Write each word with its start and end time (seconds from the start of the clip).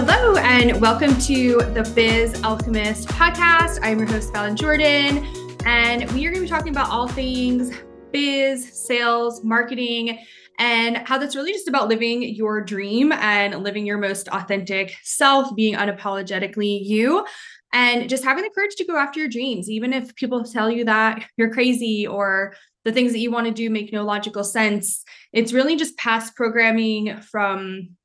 Hello, 0.00 0.36
and 0.36 0.80
welcome 0.80 1.18
to 1.22 1.56
the 1.74 1.82
Biz 1.92 2.44
Alchemist 2.44 3.08
podcast. 3.08 3.80
I'm 3.82 3.98
your 3.98 4.06
host, 4.06 4.32
Fallon 4.32 4.54
Jordan, 4.54 5.26
and 5.66 6.08
we 6.12 6.24
are 6.24 6.30
going 6.30 6.34
to 6.34 6.40
be 6.42 6.46
talking 6.46 6.70
about 6.70 6.88
all 6.88 7.08
things 7.08 7.76
biz, 8.12 8.86
sales, 8.86 9.42
marketing, 9.42 10.24
and 10.60 10.98
how 10.98 11.18
that's 11.18 11.34
really 11.34 11.52
just 11.52 11.66
about 11.66 11.88
living 11.88 12.22
your 12.22 12.62
dream 12.62 13.10
and 13.10 13.64
living 13.64 13.84
your 13.84 13.98
most 13.98 14.28
authentic 14.28 14.94
self, 15.02 15.52
being 15.56 15.74
unapologetically 15.74 16.78
you, 16.80 17.26
and 17.72 18.08
just 18.08 18.22
having 18.22 18.44
the 18.44 18.50
courage 18.50 18.76
to 18.76 18.84
go 18.84 18.96
after 18.96 19.18
your 19.18 19.28
dreams, 19.28 19.68
even 19.68 19.92
if 19.92 20.14
people 20.14 20.44
tell 20.44 20.70
you 20.70 20.84
that 20.84 21.24
you're 21.36 21.52
crazy 21.52 22.06
or 22.06 22.54
the 22.84 22.92
things 22.92 23.10
that 23.10 23.18
you 23.18 23.32
want 23.32 23.48
to 23.48 23.52
do 23.52 23.68
make 23.68 23.92
no 23.92 24.04
logical 24.04 24.44
sense. 24.44 25.02
It's 25.32 25.52
really 25.52 25.74
just 25.74 25.98
past 25.98 26.36
programming 26.36 27.20
from 27.20 27.96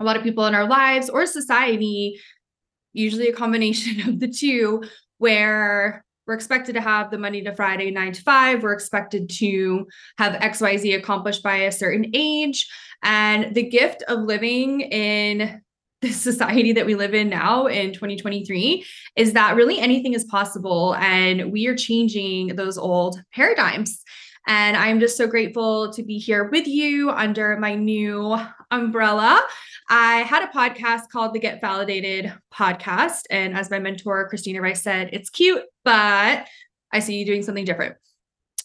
a 0.00 0.04
lot 0.04 0.16
of 0.16 0.22
people 0.22 0.46
in 0.46 0.54
our 0.54 0.68
lives 0.68 1.08
or 1.08 1.26
society, 1.26 2.20
usually 2.92 3.28
a 3.28 3.32
combination 3.32 4.08
of 4.08 4.20
the 4.20 4.28
two, 4.28 4.82
where 5.18 6.04
we're 6.26 6.34
expected 6.34 6.74
to 6.74 6.80
have 6.80 7.10
the 7.10 7.18
Monday 7.18 7.42
to 7.42 7.54
Friday 7.54 7.90
nine 7.90 8.12
to 8.12 8.22
five. 8.22 8.62
We're 8.62 8.72
expected 8.72 9.28
to 9.30 9.86
have 10.18 10.40
XYZ 10.40 10.96
accomplished 10.96 11.42
by 11.42 11.56
a 11.56 11.72
certain 11.72 12.10
age. 12.14 12.66
And 13.02 13.54
the 13.54 13.62
gift 13.62 14.02
of 14.08 14.20
living 14.20 14.80
in 14.80 15.60
the 16.00 16.12
society 16.12 16.72
that 16.72 16.84
we 16.84 16.94
live 16.94 17.14
in 17.14 17.30
now 17.30 17.66
in 17.66 17.94
2023 17.94 18.84
is 19.16 19.32
that 19.32 19.56
really 19.56 19.78
anything 19.78 20.12
is 20.12 20.24
possible. 20.24 20.94
And 20.96 21.50
we 21.50 21.66
are 21.66 21.76
changing 21.76 22.56
those 22.56 22.76
old 22.76 23.22
paradigms. 23.32 24.02
And 24.46 24.76
I'm 24.76 25.00
just 25.00 25.16
so 25.16 25.26
grateful 25.26 25.92
to 25.92 26.02
be 26.02 26.18
here 26.18 26.44
with 26.50 26.66
you 26.66 27.10
under 27.10 27.56
my 27.56 27.74
new 27.74 28.36
umbrella. 28.70 29.40
I 29.88 30.16
had 30.18 30.42
a 30.42 30.52
podcast 30.52 31.08
called 31.10 31.34
the 31.34 31.38
Get 31.38 31.60
Validated 31.60 32.32
podcast. 32.52 33.22
And 33.30 33.56
as 33.56 33.70
my 33.70 33.78
mentor, 33.78 34.28
Christina 34.28 34.60
Rice 34.60 34.82
said, 34.82 35.10
it's 35.12 35.30
cute, 35.30 35.62
but 35.84 36.46
I 36.92 36.98
see 37.00 37.18
you 37.18 37.24
doing 37.24 37.42
something 37.42 37.64
different. 37.64 37.96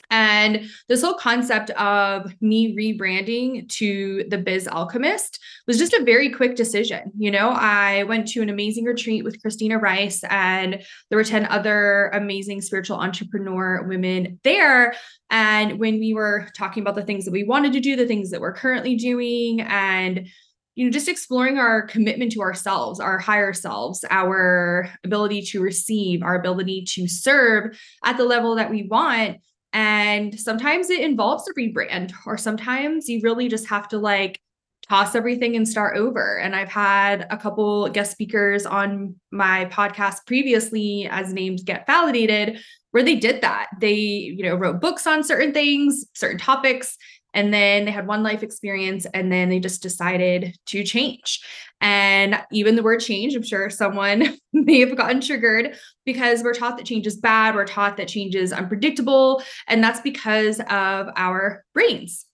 And 0.09 0.69
this 0.87 1.03
whole 1.03 1.13
concept 1.13 1.69
of 1.71 2.33
me 2.41 2.75
rebranding 2.75 3.69
to 3.69 4.25
the 4.29 4.37
Biz 4.37 4.67
Alchemist 4.67 5.39
was 5.67 5.77
just 5.77 5.93
a 5.93 6.03
very 6.03 6.31
quick 6.31 6.55
decision. 6.55 7.11
You 7.17 7.31
know, 7.31 7.49
I 7.49 8.03
went 8.03 8.27
to 8.29 8.41
an 8.41 8.49
amazing 8.49 8.85
retreat 8.85 9.23
with 9.23 9.41
Christina 9.41 9.77
Rice, 9.77 10.23
and 10.29 10.81
there 11.09 11.17
were 11.17 11.23
10 11.23 11.45
other 11.45 12.09
amazing 12.13 12.61
spiritual 12.61 12.97
entrepreneur 12.97 13.83
women 13.87 14.39
there. 14.43 14.95
And 15.29 15.79
when 15.79 15.99
we 15.99 16.13
were 16.13 16.47
talking 16.57 16.81
about 16.81 16.95
the 16.95 17.03
things 17.03 17.25
that 17.25 17.31
we 17.31 17.43
wanted 17.43 17.73
to 17.73 17.79
do, 17.79 17.95
the 17.95 18.07
things 18.07 18.31
that 18.31 18.41
we're 18.41 18.53
currently 18.53 18.95
doing, 18.95 19.61
and 19.61 20.27
you 20.75 20.85
know, 20.85 20.91
just 20.91 21.09
exploring 21.09 21.57
our 21.57 21.81
commitment 21.81 22.31
to 22.31 22.39
ourselves, 22.39 23.01
our 23.01 23.19
higher 23.19 23.51
selves, 23.51 24.05
our 24.09 24.89
ability 25.03 25.41
to 25.41 25.61
receive, 25.61 26.23
our 26.23 26.35
ability 26.35 26.85
to 26.85 27.05
serve 27.05 27.77
at 28.05 28.15
the 28.15 28.23
level 28.23 28.55
that 28.55 28.69
we 28.69 28.83
want 28.83 29.39
and 29.73 30.39
sometimes 30.39 30.89
it 30.89 31.01
involves 31.01 31.47
a 31.47 31.53
rebrand, 31.53 32.13
or 32.25 32.37
sometimes 32.37 33.07
you 33.07 33.21
really 33.23 33.47
just 33.47 33.67
have 33.67 33.87
to 33.89 33.97
like 33.97 34.39
toss 34.87 35.13
everything 35.13 35.55
and 35.55 35.67
start 35.67 35.95
over. 35.97 36.39
And 36.39 36.55
I've 36.55 36.69
had 36.69 37.27
a 37.29 37.37
couple 37.37 37.87
guest 37.89 38.11
speakers 38.11 38.65
on 38.65 39.15
my 39.31 39.65
podcast 39.65 40.25
previously 40.25 41.07
as 41.11 41.31
named 41.31 41.59
Get 41.63 41.85
Validated, 41.85 42.59
where 42.91 43.03
they 43.03 43.15
did 43.15 43.41
that. 43.41 43.67
They, 43.79 43.93
you 43.93 44.43
know, 44.43 44.55
wrote 44.55 44.81
books 44.81 45.05
on 45.05 45.23
certain 45.23 45.53
things, 45.53 46.05
certain 46.15 46.39
topics, 46.39 46.97
and 47.33 47.53
then 47.53 47.85
they 47.85 47.91
had 47.91 48.07
one 48.07 48.23
life 48.23 48.43
experience 48.43 49.05
and 49.13 49.31
then 49.31 49.49
they 49.49 49.59
just 49.59 49.81
decided 49.81 50.55
to 50.67 50.83
change. 50.83 51.41
And 51.81 52.41
even 52.51 52.75
the 52.75 52.83
word 52.83 52.99
change, 52.99 53.35
I'm 53.35 53.43
sure 53.43 53.69
someone 53.69 54.37
may 54.53 54.79
have 54.79 54.95
gotten 54.95 55.21
triggered 55.21 55.75
because 56.05 56.43
we're 56.43 56.53
taught 56.53 56.77
that 56.77 56.85
change 56.85 57.07
is 57.07 57.17
bad. 57.17 57.55
We're 57.55 57.65
taught 57.65 57.97
that 57.97 58.07
change 58.07 58.35
is 58.35 58.51
unpredictable. 58.51 59.43
And 59.67 59.83
that's 59.83 60.01
because 60.01 60.59
of 60.69 61.09
our 61.15 61.63
brains. 61.73 62.25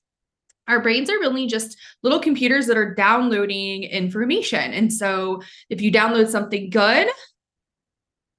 Our 0.67 0.81
brains 0.81 1.09
are 1.11 1.19
really 1.19 1.45
just 1.45 1.77
little 2.01 2.19
computers 2.19 2.65
that 2.67 2.77
are 2.77 2.95
downloading 2.95 3.83
information. 3.83 4.73
And 4.73 4.91
so 4.91 5.43
if 5.69 5.79
you 5.79 5.91
download 5.91 6.27
something 6.29 6.71
good, 6.71 7.07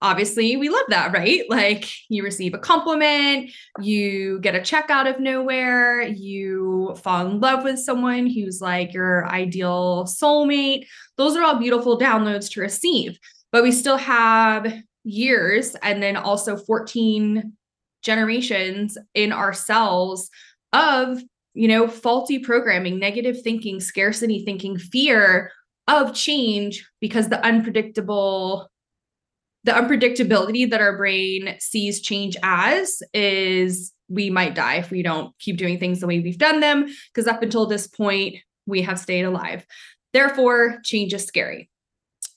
obviously 0.07 0.57
we 0.57 0.69
love 0.69 0.87
that, 0.89 1.13
right? 1.13 1.43
Like 1.51 1.91
you 2.09 2.23
receive 2.23 2.55
a 2.55 2.59
compliment, 2.59 3.51
you 3.81 4.39
get 4.41 4.55
a 4.55 4.63
check 4.63 4.89
out 4.89 5.07
of 5.07 5.19
nowhere, 5.19 6.03
you 6.03 6.95
fall 7.03 7.27
in 7.27 7.41
love 7.41 7.65
with 7.65 7.79
someone 7.79 8.27
who's 8.27 8.61
like 8.61 8.93
your 8.93 9.27
ideal 9.27 10.05
soulmate. 10.05 10.87
Those 11.17 11.35
are 11.35 11.43
all 11.43 11.59
beautiful 11.59 11.99
downloads 11.99 12.51
to 12.53 12.61
receive. 12.61 13.19
But 13.51 13.63
we 13.63 13.73
still 13.73 13.97
have 13.97 14.73
years 15.03 15.75
and 15.83 16.03
then 16.03 16.17
also 16.17 16.57
14 16.57 17.53
generations 18.03 18.99
in 19.15 19.33
ourselves 19.33 20.31
of 20.73 21.21
you 21.55 21.67
know 21.67 21.89
faulty 21.89 22.39
programming 22.39 22.99
negative 22.99 23.41
thinking 23.43 23.81
scarcity 23.81 24.45
thinking 24.45 24.77
fear 24.79 25.51
of 25.89 26.13
change 26.15 26.87
because 27.01 27.29
the 27.29 27.45
unpredictable 27.45 28.69
the 29.67 29.73
unpredictability 29.73 30.71
that 30.71 30.81
our 30.81 30.97
brain 30.97 31.57
sees 31.59 32.01
change 32.01 32.37
as 32.45 33.03
is 33.13 33.93
we 34.09 34.31
might 34.31 34.55
die 34.55 34.77
if 34.77 34.93
we 34.93 35.03
don't 35.03 35.37
keep 35.41 35.57
doing 35.57 35.77
things 35.77 35.99
the 35.99 36.07
way 36.07 36.21
we've 36.21 36.39
done 36.39 36.61
them 36.61 36.87
because 37.13 37.27
up 37.27 37.43
until 37.43 37.67
this 37.67 37.89
point 37.89 38.37
we 38.67 38.81
have 38.83 38.99
stayed 38.99 39.25
alive. 39.25 39.67
Therefore 40.13 40.79
change 40.85 41.13
is 41.13 41.25
scary. 41.25 41.69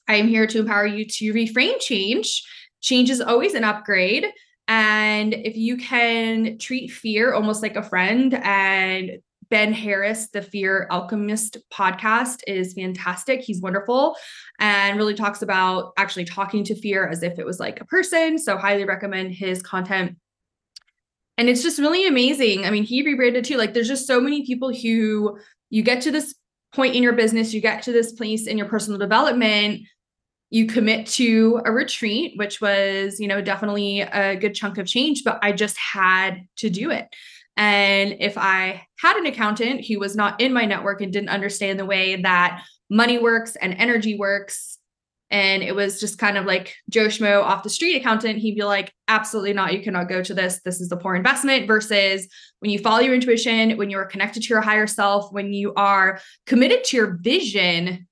I 0.08 0.16
am 0.16 0.28
here 0.28 0.48
to 0.48 0.60
empower 0.60 0.88
you 0.88 1.06
to 1.06 1.34
reframe 1.34 1.80
change. 1.80 2.44
Change 2.82 3.12
is 3.12 3.22
always 3.22 3.54
an 3.54 3.64
upgrade. 3.64 4.26
And 4.68 5.36
if 5.36 5.56
you 5.56 5.78
can 5.78 6.58
treat 6.58 6.90
fear 6.90 7.34
almost 7.34 7.62
like 7.62 7.76
a 7.76 7.84
friend 7.84 8.34
and 8.34 9.20
Ben 9.50 9.74
Harris, 9.74 10.30
the 10.30 10.42
Fear 10.42 10.88
Alchemist 10.92 11.58
podcast 11.74 12.42
is 12.46 12.74
fantastic. 12.74 13.42
He's 13.42 13.62
wonderful 13.62 14.16
and 14.60 14.98
really 14.98 15.16
talks 15.16 15.42
about 15.42 15.94
actually 15.98 16.26
talking 16.26 16.64
to 16.66 16.76
fear 16.76 17.08
as 17.08 17.24
if 17.24 17.40
it 17.40 17.46
was 17.46 17.60
like 17.60 17.82
a 17.82 17.86
person. 17.86 18.38
So, 18.38 18.58
highly 18.58 18.86
recommend 18.86 19.34
his 19.34 19.62
content. 19.62 20.18
And 21.38 21.50
it's 21.50 21.64
just 21.64 21.80
really 21.80 22.06
amazing. 22.06 22.66
I 22.66 22.70
mean, 22.70 22.84
he 22.84 23.04
rebranded 23.04 23.46
too. 23.46 23.58
Like, 23.58 23.74
there's 23.74 23.88
just 23.88 24.08
so 24.08 24.22
many 24.22 24.46
people 24.46 24.74
who 24.74 25.40
you 25.70 25.84
get 25.84 26.02
to 26.04 26.12
this 26.12 26.36
point 26.74 26.96
in 26.96 27.02
your 27.02 27.14
business, 27.14 27.54
you 27.54 27.62
get 27.62 27.82
to 27.84 27.92
this 27.92 28.12
place 28.12 28.46
in 28.46 28.58
your 28.58 28.68
personal 28.68 29.00
development 29.00 29.82
you 30.52 30.66
commit 30.66 31.06
to 31.06 31.62
a 31.66 31.72
retreat 31.72 32.34
which 32.38 32.60
was 32.60 33.20
you 33.20 33.28
know 33.28 33.42
definitely 33.42 34.02
a 34.02 34.36
good 34.36 34.56
chunk 34.56 34.78
of 34.78 34.88
change 34.88 35.24
but 35.24 35.40
i 35.42 35.52
just 35.52 35.78
had 35.78 36.42
to 36.58 36.70
do 36.70 36.90
it 36.90 37.08
and 37.60 38.16
if 38.22 38.38
I 38.38 38.88
had 39.00 39.18
an 39.18 39.26
accountant 39.26 39.86
who 39.86 40.00
was 40.00 40.16
not 40.16 40.40
in 40.40 40.54
my 40.54 40.64
network 40.64 41.02
and 41.02 41.12
didn't 41.12 41.28
understand 41.28 41.78
the 41.78 41.86
way 41.86 42.22
that 42.22 42.64
money 42.90 43.20
works 43.20 43.58
and 43.58 43.74
energy 43.74 44.18
works, 44.18 44.78
and 45.30 45.62
it 45.62 45.76
was 45.76 46.00
just 46.00 46.18
kind 46.18 46.38
of 46.38 46.46
like 46.46 46.74
Joe 46.90 47.08
Schmo 47.08 47.44
off 47.44 47.64
the 47.64 47.70
street 47.70 47.98
accountant, 47.98 48.40
he'd 48.40 48.56
be 48.56 48.64
like, 48.64 48.94
absolutely 49.10 49.52
not. 49.52 49.74
You 49.74 49.84
cannot 49.84 50.08
go 50.08 50.24
to 50.24 50.34
this. 50.34 50.62
This 50.64 50.80
is 50.80 50.90
a 50.94 50.98
poor 50.98 51.16
investment. 51.16 51.68
Versus 51.68 52.30
when 52.60 52.72
you 52.72 52.80
follow 52.80 53.02
your 53.02 53.14
intuition, 53.14 53.78
when 53.78 53.90
you 53.90 53.98
are 53.98 54.06
connected 54.06 54.42
to 54.42 54.50
your 54.50 54.62
higher 54.62 54.88
self, 54.88 55.32
when 55.34 55.52
you 55.52 55.74
are 55.76 56.22
committed 56.48 56.86
to 56.86 56.98
your 56.98 57.20
vision, 57.22 58.08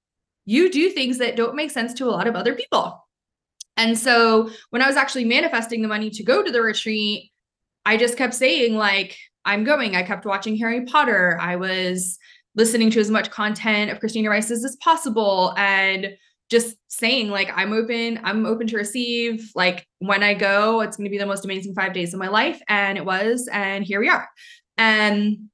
you 0.45 0.69
do 0.69 0.89
things 0.89 1.19
that 1.19 1.37
don't 1.37 1.55
make 1.55 1.71
sense 1.71 1.93
to 1.93 2.05
a 2.05 2.11
lot 2.11 2.27
of 2.27 2.35
other 2.35 2.53
people. 2.53 3.01
And 3.77 3.97
so 3.97 4.49
when 4.71 4.81
I 4.81 4.87
was 4.87 4.97
actually 4.97 5.25
manifesting 5.25 5.81
the 5.81 5.87
money 5.87 6.09
to 6.09 6.23
go 6.23 6.43
to 6.43 6.51
the 6.51 6.61
retreat, 6.61 7.31
I 7.85 7.95
just 7.95 8.17
kept 8.17 8.33
saying, 8.33 8.75
like, 8.75 9.17
I'm 9.47 9.63
going. 9.63 9.95
I 9.95 10.03
kept 10.03 10.25
watching 10.25 10.55
Harry 10.57 10.85
Potter. 10.85 11.39
I 11.41 11.55
was 11.55 12.19
listening 12.55 12.91
to 12.91 12.99
as 12.99 13.09
much 13.09 13.31
content 13.31 13.89
of 13.89 13.99
Christina 13.99 14.29
Rice 14.29 14.51
as 14.51 14.77
possible 14.81 15.53
and 15.57 16.15
just 16.49 16.75
saying 16.87 17.29
like 17.29 17.49
I'm 17.55 17.73
open, 17.73 18.19
I'm 18.23 18.45
open 18.45 18.67
to 18.67 18.77
receive. 18.77 19.51
Like 19.55 19.87
when 19.99 20.23
I 20.23 20.33
go, 20.33 20.81
it's 20.81 20.97
going 20.97 21.05
to 21.05 21.11
be 21.11 21.17
the 21.17 21.25
most 21.25 21.45
amazing 21.45 21.73
5 21.73 21.93
days 21.93 22.13
of 22.13 22.19
my 22.19 22.27
life 22.27 22.61
and 22.67 22.97
it 22.97 23.05
was 23.05 23.49
and 23.51 23.83
here 23.83 23.99
we 23.99 24.09
are. 24.09 24.27
And 24.77 25.49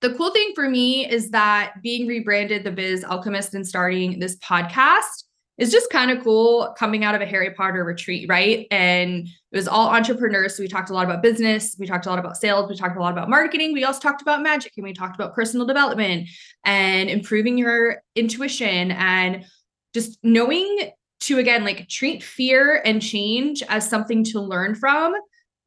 the 0.00 0.14
cool 0.14 0.30
thing 0.30 0.52
for 0.54 0.68
me 0.68 1.10
is 1.10 1.30
that 1.30 1.74
being 1.82 2.06
rebranded 2.06 2.64
the 2.64 2.70
Biz 2.70 3.04
Alchemist 3.04 3.54
and 3.54 3.66
starting 3.66 4.20
this 4.20 4.36
podcast 4.38 5.24
is 5.58 5.72
just 5.72 5.90
kind 5.90 6.10
of 6.10 6.22
cool 6.22 6.74
coming 6.78 7.04
out 7.04 7.16
of 7.16 7.20
a 7.20 7.26
Harry 7.26 7.50
Potter 7.50 7.84
retreat, 7.84 8.28
right? 8.28 8.66
And 8.70 9.26
it 9.26 9.56
was 9.56 9.66
all 9.66 9.88
entrepreneurs. 9.88 10.56
So 10.56 10.62
we 10.62 10.68
talked 10.68 10.90
a 10.90 10.94
lot 10.94 11.04
about 11.04 11.20
business, 11.20 11.76
we 11.78 11.86
talked 11.86 12.06
a 12.06 12.08
lot 12.08 12.20
about 12.20 12.36
sales, 12.36 12.70
we 12.70 12.76
talked 12.76 12.96
a 12.96 13.00
lot 13.00 13.12
about 13.12 13.28
marketing, 13.28 13.72
we 13.72 13.84
also 13.84 14.00
talked 14.00 14.22
about 14.22 14.42
magic, 14.42 14.72
and 14.76 14.84
we 14.84 14.92
talked 14.92 15.16
about 15.16 15.34
personal 15.34 15.66
development 15.66 16.28
and 16.64 17.10
improving 17.10 17.58
your 17.58 18.02
intuition 18.14 18.92
and 18.92 19.44
just 19.92 20.18
knowing 20.22 20.92
to 21.20 21.38
again 21.38 21.64
like 21.64 21.88
treat 21.88 22.22
fear 22.22 22.80
and 22.84 23.02
change 23.02 23.62
as 23.68 23.88
something 23.88 24.22
to 24.22 24.40
learn 24.40 24.74
from 24.76 25.14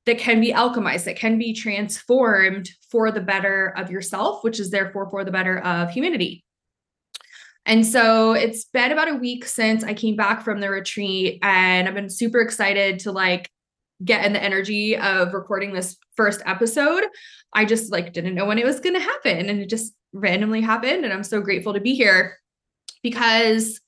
that 0.06 0.18
can 0.18 0.40
be 0.40 0.54
alchemized, 0.54 1.04
that 1.04 1.18
can 1.18 1.38
be 1.38 1.54
transformed 1.54 2.70
for 2.90 3.12
the 3.12 3.22
better 3.22 3.74
of 3.78 3.92
yourself, 3.92 4.44
which 4.44 4.60
is 4.60 4.72
therefore 4.72 5.10
for 5.10 5.24
the 5.24 5.32
better 5.32 5.60
of 5.60 5.92
humanity. 5.92 6.44
And 7.66 7.86
so 7.86 8.34
it's 8.34 8.66
been 8.66 8.92
about 8.92 9.10
a 9.10 9.16
week 9.16 9.46
since 9.46 9.84
I 9.84 9.94
came 9.94 10.16
back 10.16 10.44
from 10.44 10.60
the 10.60 10.69
retreat 10.69 11.40
and 11.44 11.88
I've 11.88 11.94
been 11.94 12.10
super 12.10 12.42
excited 12.42 13.00
to 13.00 13.12
like 13.12 13.50
get 14.04 14.25
in 14.25 14.34
the 14.34 14.44
energy 14.44 14.98
of 14.98 15.34
recording 15.34 15.74
this 15.74 15.98
first 16.16 16.42
episode. 16.46 17.04
I 17.54 17.66
just 17.66 17.92
like 17.92 18.13
didn't 18.13 18.36
know 18.36 18.46
when 18.46 18.58
it 18.58 18.66
was 18.66 18.80
going 18.80 18.96
to 18.96 19.02
happen 19.02 19.50
and 19.50 19.60
it 19.60 19.69
just 19.69 19.94
randomly 20.13 20.62
happened 20.62 21.06
and 21.06 21.13
I'm 21.13 21.24
so 21.24 21.40
grateful 21.40 21.74
to 21.74 21.80
be 21.80 21.94
here 21.94 22.38
because 23.04 23.80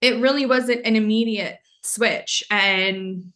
it 0.00 0.20
really 0.20 0.46
wasn't 0.46 0.86
an 0.86 0.96
immediate 0.96 1.58
switch 1.82 2.44
and 2.50 3.32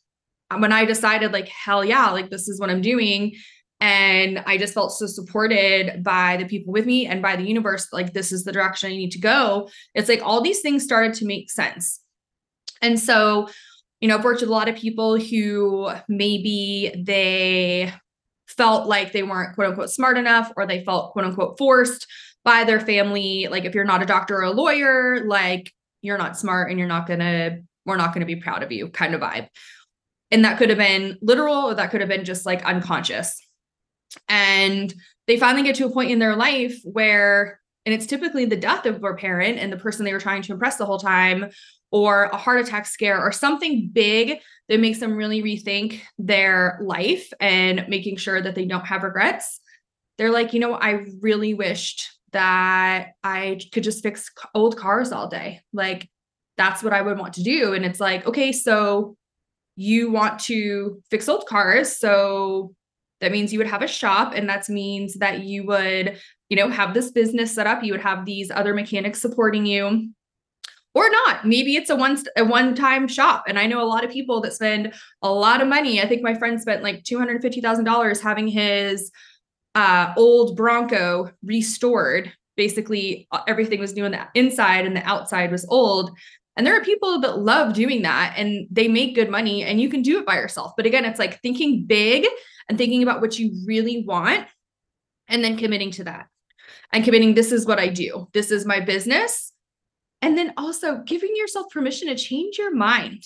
uh, 0.50 0.58
when 0.58 0.72
I 0.72 0.84
decided 0.84 1.32
like 1.32 1.48
hell 1.48 1.84
yeah 1.84 2.10
like 2.10 2.30
this 2.30 2.48
is 2.48 2.60
what 2.60 2.70
I'm 2.70 2.80
doing 2.80 3.34
and 3.80 4.42
I 4.46 4.56
just 4.56 4.74
felt 4.74 4.92
so 4.92 5.06
supported 5.06 6.02
by 6.02 6.38
the 6.38 6.46
people 6.46 6.72
with 6.72 6.86
me 6.86 7.06
and 7.06 7.20
by 7.20 7.36
the 7.36 7.44
universe 7.44 7.88
like 7.92 8.12
this 8.12 8.32
is 8.32 8.44
the 8.44 8.52
direction 8.52 8.90
I 8.90 8.96
need 8.96 9.12
to 9.12 9.20
go. 9.20 9.68
It's 9.94 10.08
like 10.08 10.22
all 10.22 10.40
these 10.40 10.60
things 10.60 10.82
started 10.82 11.14
to 11.14 11.26
make 11.26 11.50
sense. 11.50 12.00
And 12.80 12.98
so 12.98 13.48
you 14.00 14.08
know 14.08 14.16
I've 14.16 14.24
worked 14.24 14.40
with 14.40 14.50
a 14.50 14.52
lot 14.52 14.68
of 14.68 14.76
people 14.76 15.18
who 15.18 15.90
maybe 16.08 16.94
they 16.96 17.92
felt 18.48 18.88
like 18.88 19.12
they 19.12 19.22
weren't 19.22 19.54
quote 19.54 19.68
unquote 19.68 19.90
smart 19.90 20.16
enough 20.16 20.52
or 20.56 20.66
they 20.66 20.84
felt 20.84 21.12
quote 21.12 21.26
unquote 21.26 21.58
forced 21.58 22.06
by 22.44 22.64
their 22.64 22.80
family. 22.80 23.48
Like 23.50 23.64
if 23.64 23.74
you're 23.74 23.84
not 23.84 24.02
a 24.02 24.06
doctor 24.06 24.36
or 24.36 24.44
a 24.44 24.50
lawyer 24.52 25.24
like 25.26 25.70
you're 26.00 26.18
not 26.18 26.38
smart 26.38 26.70
and 26.70 26.78
you're 26.78 26.88
not 26.88 27.06
gonna 27.06 27.58
we're 27.84 27.96
not 27.96 28.14
gonna 28.14 28.26
be 28.26 28.36
proud 28.36 28.62
of 28.62 28.72
you 28.72 28.88
kind 28.88 29.14
of 29.14 29.20
vibe. 29.20 29.48
And 30.30 30.44
that 30.44 30.58
could 30.58 30.70
have 30.70 30.78
been 30.78 31.18
literal 31.20 31.54
or 31.54 31.74
that 31.74 31.90
could 31.90 32.00
have 32.00 32.08
been 32.08 32.24
just 32.24 32.46
like 32.46 32.64
unconscious 32.64 33.45
and 34.28 34.94
they 35.26 35.38
finally 35.38 35.62
get 35.62 35.76
to 35.76 35.86
a 35.86 35.90
point 35.90 36.10
in 36.10 36.18
their 36.18 36.36
life 36.36 36.78
where 36.84 37.60
and 37.84 37.94
it's 37.94 38.06
typically 38.06 38.44
the 38.44 38.56
death 38.56 38.84
of 38.84 39.00
their 39.00 39.14
parent 39.14 39.58
and 39.58 39.72
the 39.72 39.76
person 39.76 40.04
they 40.04 40.12
were 40.12 40.18
trying 40.18 40.42
to 40.42 40.52
impress 40.52 40.76
the 40.76 40.84
whole 40.84 40.98
time 40.98 41.50
or 41.92 42.24
a 42.24 42.36
heart 42.36 42.60
attack 42.60 42.84
scare 42.84 43.20
or 43.20 43.30
something 43.30 43.88
big 43.92 44.40
that 44.68 44.80
makes 44.80 44.98
them 44.98 45.16
really 45.16 45.42
rethink 45.42 46.00
their 46.18 46.80
life 46.82 47.32
and 47.38 47.86
making 47.88 48.16
sure 48.16 48.42
that 48.42 48.56
they 48.56 48.64
don't 48.64 48.86
have 48.86 49.04
regrets. 49.04 49.60
They're 50.18 50.32
like 50.32 50.52
you 50.52 50.60
know 50.60 50.74
i 50.74 51.04
really 51.20 51.54
wished 51.54 52.10
that 52.32 53.12
i 53.22 53.60
could 53.72 53.84
just 53.84 54.02
fix 54.02 54.30
old 54.54 54.76
cars 54.76 55.12
all 55.12 55.28
day. 55.28 55.60
Like 55.72 56.10
that's 56.56 56.82
what 56.82 56.92
i 56.92 57.02
would 57.02 57.18
want 57.18 57.34
to 57.34 57.42
do. 57.42 57.74
And 57.74 57.84
it's 57.84 58.00
like 58.00 58.26
okay 58.26 58.50
so 58.50 59.16
you 59.76 60.10
want 60.10 60.40
to 60.40 61.02
fix 61.10 61.28
old 61.28 61.46
cars 61.46 61.98
so 61.98 62.74
that 63.20 63.32
means 63.32 63.52
you 63.52 63.58
would 63.58 63.68
have 63.68 63.82
a 63.82 63.88
shop 63.88 64.32
and 64.34 64.48
that 64.48 64.68
means 64.68 65.14
that 65.14 65.44
you 65.44 65.64
would 65.64 66.18
you 66.48 66.56
know 66.56 66.68
have 66.68 66.94
this 66.94 67.10
business 67.10 67.54
set 67.54 67.66
up. 67.66 67.82
You 67.82 67.92
would 67.92 68.02
have 68.02 68.24
these 68.24 68.50
other 68.50 68.74
mechanics 68.74 69.20
supporting 69.20 69.66
you. 69.66 70.10
Or 70.94 71.10
not. 71.10 71.46
Maybe 71.46 71.76
it's 71.76 71.90
a 71.90 71.96
one 71.96 72.16
a 72.38 72.44
one 72.44 72.74
time 72.74 73.06
shop. 73.06 73.44
And 73.46 73.58
i 73.58 73.66
know 73.66 73.82
a 73.82 73.84
lot 73.84 74.02
of 74.02 74.10
people 74.10 74.40
that 74.40 74.54
spend 74.54 74.94
a 75.20 75.30
lot 75.30 75.60
of 75.60 75.68
money. 75.68 76.00
I 76.00 76.08
think 76.08 76.22
my 76.22 76.34
friend 76.34 76.58
spent 76.58 76.82
like 76.82 77.04
$250000 77.04 78.20
having 78.22 78.48
his 78.48 79.10
uh, 79.74 80.14
old 80.16 80.56
bronco 80.56 81.30
restored. 81.44 82.32
Basically 82.56 83.28
uh, 83.30 83.42
everything 83.46 83.78
was 83.78 83.94
new 83.94 84.06
on 84.06 84.12
the 84.12 84.26
inside 84.32 84.86
and 84.86 84.96
the 84.96 85.06
outside 85.06 85.52
was 85.52 85.66
old 85.68 86.16
and 86.56 86.66
there 86.66 86.76
are 86.76 86.84
people 86.84 87.20
that 87.20 87.38
love 87.38 87.74
doing 87.74 88.02
that 88.02 88.34
and 88.36 88.66
they 88.70 88.88
make 88.88 89.14
good 89.14 89.30
money 89.30 89.62
and 89.62 89.80
you 89.80 89.88
can 89.88 90.02
do 90.02 90.18
it 90.18 90.26
by 90.26 90.34
yourself 90.36 90.72
but 90.76 90.86
again 90.86 91.04
it's 91.04 91.18
like 91.18 91.40
thinking 91.42 91.84
big 91.84 92.26
and 92.68 92.78
thinking 92.78 93.02
about 93.02 93.20
what 93.20 93.38
you 93.38 93.52
really 93.66 94.04
want 94.06 94.46
and 95.28 95.42
then 95.44 95.56
committing 95.56 95.90
to 95.90 96.04
that 96.04 96.26
and 96.92 97.04
committing 97.04 97.34
this 97.34 97.52
is 97.52 97.66
what 97.66 97.78
I 97.78 97.88
do. 97.88 98.28
This 98.32 98.50
is 98.50 98.66
my 98.66 98.80
business. 98.80 99.52
And 100.22 100.36
then 100.36 100.54
also 100.56 101.02
giving 101.04 101.34
yourself 101.34 101.66
permission 101.70 102.08
to 102.08 102.16
change 102.16 102.58
your 102.58 102.74
mind. 102.74 103.24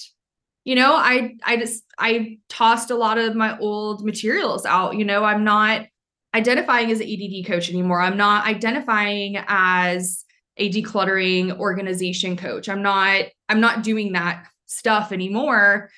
You 0.65 0.75
know, 0.75 0.94
I 0.94 1.37
I 1.44 1.56
just 1.56 1.85
I 1.99 2.38
tossed 2.49 2.91
a 2.91 2.97
lot 2.97 3.17
of 3.17 3.35
my 3.35 3.59
old 3.59 4.05
materials 4.05 4.67
out. 4.67 4.97
You 4.97 5.05
know, 5.05 5.25
I'm 5.25 5.44
not 5.44 5.87
identifying 6.35 6.91
as 6.91 7.00
an 7.00 7.09
EDD 7.09 7.47
coach 7.47 7.71
anymore. 7.71 8.00
I'm 8.00 8.17
not 8.17 8.47
identifying 8.47 9.37
as 9.47 10.25
a 10.61 10.71
decluttering 10.71 11.59
organization 11.59 12.37
coach. 12.37 12.69
I'm 12.69 12.83
not 12.83 13.25
I'm 13.49 13.61
not 13.61 13.83
doing 13.83 14.12
that 14.12 14.47
stuff 14.67 15.11
anymore 15.11 15.91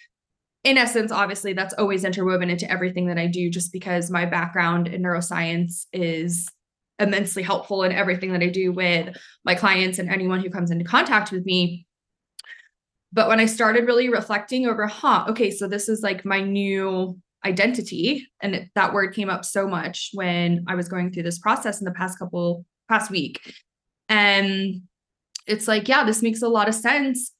in 0.64 0.78
essence, 0.78 1.10
obviously, 1.10 1.54
that's 1.54 1.74
always 1.74 2.04
interwoven 2.04 2.48
into 2.48 2.70
everything 2.70 3.06
that 3.06 3.18
I 3.18 3.26
do, 3.26 3.50
just 3.50 3.72
because 3.72 4.10
my 4.10 4.26
background 4.26 4.86
in 4.86 5.02
neuroscience 5.02 5.86
is 5.92 6.48
immensely 6.98 7.42
helpful 7.42 7.82
in 7.82 7.90
everything 7.90 8.32
that 8.32 8.42
I 8.42 8.48
do 8.48 8.70
with 8.70 9.16
my 9.44 9.56
clients 9.56 9.98
and 9.98 10.08
anyone 10.08 10.40
who 10.40 10.50
comes 10.50 10.70
into 10.70 10.84
contact 10.84 11.32
with 11.32 11.44
me. 11.44 11.84
But 13.12 13.28
when 13.28 13.40
I 13.40 13.46
started 13.46 13.86
really 13.86 14.08
reflecting 14.08 14.66
over, 14.66 14.86
huh, 14.86 15.26
okay, 15.30 15.50
so 15.50 15.66
this 15.66 15.88
is 15.88 16.00
like 16.00 16.24
my 16.24 16.40
new 16.40 17.18
identity. 17.44 18.28
And 18.40 18.70
that 18.76 18.94
word 18.94 19.14
came 19.14 19.28
up 19.28 19.44
so 19.44 19.66
much 19.66 20.10
when 20.14 20.64
I 20.68 20.76
was 20.76 20.88
going 20.88 21.12
through 21.12 21.24
this 21.24 21.40
process 21.40 21.80
in 21.80 21.86
the 21.86 21.92
past 21.92 22.20
couple, 22.20 22.64
past 22.88 23.10
week. 23.10 23.40
And 24.12 24.82
it's 25.46 25.66
like, 25.66 25.88
yeah, 25.88 26.04
this 26.04 26.22
makes 26.22 26.42
a 26.42 26.48
lot 26.48 26.68
of 26.68 26.74
sense 26.74 27.32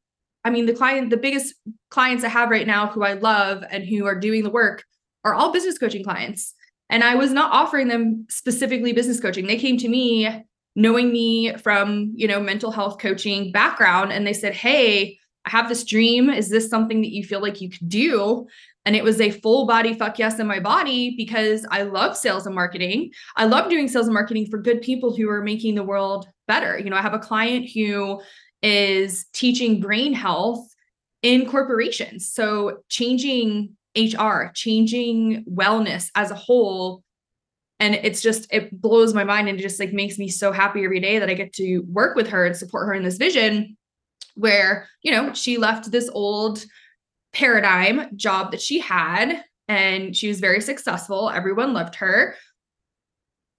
I 0.45 0.51
mean, 0.51 0.67
the 0.67 0.75
client, 0.75 1.11
the 1.11 1.17
biggest 1.17 1.55
clients 1.91 2.25
I 2.25 2.29
have 2.29 2.51
right 2.51 2.67
now 2.67 2.89
who 2.89 3.05
I 3.05 3.15
love 3.15 3.65
and 3.71 3.85
who 3.85 4.07
are 4.07 4.19
doing 4.19 4.43
the 4.43 4.51
work 4.51 4.85
are 5.25 5.35
all 5.35 5.53
business 5.53 5.79
coaching 5.79 6.03
clients. 6.03 6.55
And 6.91 7.05
I 7.05 7.15
was 7.15 7.33
not 7.33 7.53
offering 7.53 7.89
them 7.89 8.27
specifically 8.29 8.93
business 8.93 9.21
coaching. 9.21 9.47
They 9.47 9.57
came 9.57 9.79
to 9.79 9.89
me 9.89 10.45
knowing 10.75 11.13
me 11.13 11.55
from, 11.59 12.13
you 12.17 12.27
know, 12.27 12.41
mental 12.41 12.71
health 12.71 12.99
coaching 12.99 13.53
background 13.53 14.13
and 14.13 14.27
they 14.27 14.33
said, 14.33 14.55
"Hey, 14.55 15.19
I 15.45 15.51
have 15.51 15.69
this 15.69 15.85
dream. 15.85 16.29
Is 16.29 16.49
this 16.49 16.69
something 16.69 17.01
that 17.03 17.13
you 17.13 17.25
feel 17.25 17.41
like 17.41 17.61
you 17.61 17.71
could 17.71 17.89
do?" 17.89 18.47
And 18.85 18.97
it 18.97 19.05
was 19.05 19.21
a 19.21 19.31
full 19.31 19.67
body 19.67 19.95
fuck 19.95 20.19
yes 20.19 20.41
in 20.41 20.47
my 20.47 20.59
body 20.59 21.15
because 21.17 21.65
I 21.71 21.83
love 21.83 22.17
sales 22.17 22.47
and 22.47 22.55
marketing. 22.55 23.13
I 23.37 23.45
love 23.45 23.71
doing 23.71 23.89
sales 23.89 24.07
and 24.07 24.15
marketing 24.15 24.49
for 24.51 24.59
good 24.59 24.83
people 24.83 25.15
who 25.15 25.29
are 25.31 25.43
making 25.43 25.77
the 25.77 25.85
world 25.85 26.27
better. 26.49 26.79
You 26.79 26.91
know, 26.91 26.97
I 26.97 27.03
have 27.03 27.15
a 27.15 27.19
client 27.19 27.71
who 27.73 28.21
is 28.63 29.27
teaching 29.33 29.81
brain 29.81 30.13
health 30.13 30.67
in 31.23 31.49
corporations. 31.49 32.29
So 32.33 32.79
changing 32.89 33.77
HR, 33.97 34.51
changing 34.55 35.45
wellness 35.45 36.11
as 36.15 36.31
a 36.31 36.37
whole. 36.37 37.05
And 37.79 37.95
it's 37.95 38.21
just, 38.21 38.53
it 38.53 38.81
blows 38.81 39.15
my 39.15 39.25
mind 39.25 39.49
and 39.49 39.59
it 39.59 39.63
just 39.63 39.81
like 39.81 39.93
makes 39.93 40.19
me 40.19 40.29
so 40.29 40.53
happy 40.53 40.85
every 40.85 41.01
day 41.01 41.19
that 41.19 41.31
I 41.31 41.35
get 41.35 41.53
to 41.55 41.81
work 41.89 42.17
with 42.17 42.29
her 42.29 42.47
and 42.47 42.57
support 42.57 42.87
her 42.87 42.95
in 42.95 43.03
this 43.03 43.17
vision 43.17 43.77
where, 44.35 44.89
you 45.03 45.13
know, 45.13 45.33
she 45.35 45.59
left 45.59 45.91
this 45.91 46.09
old 46.13 46.65
paradigm 47.33 48.17
job 48.17 48.51
that 48.51 48.61
she 48.61 48.79
had 48.79 49.43
and 49.69 50.17
she 50.17 50.29
was 50.29 50.41
very 50.41 50.61
successful. 50.61 51.31
Everyone 51.31 51.73
loved 51.73 51.97
her. 51.97 52.37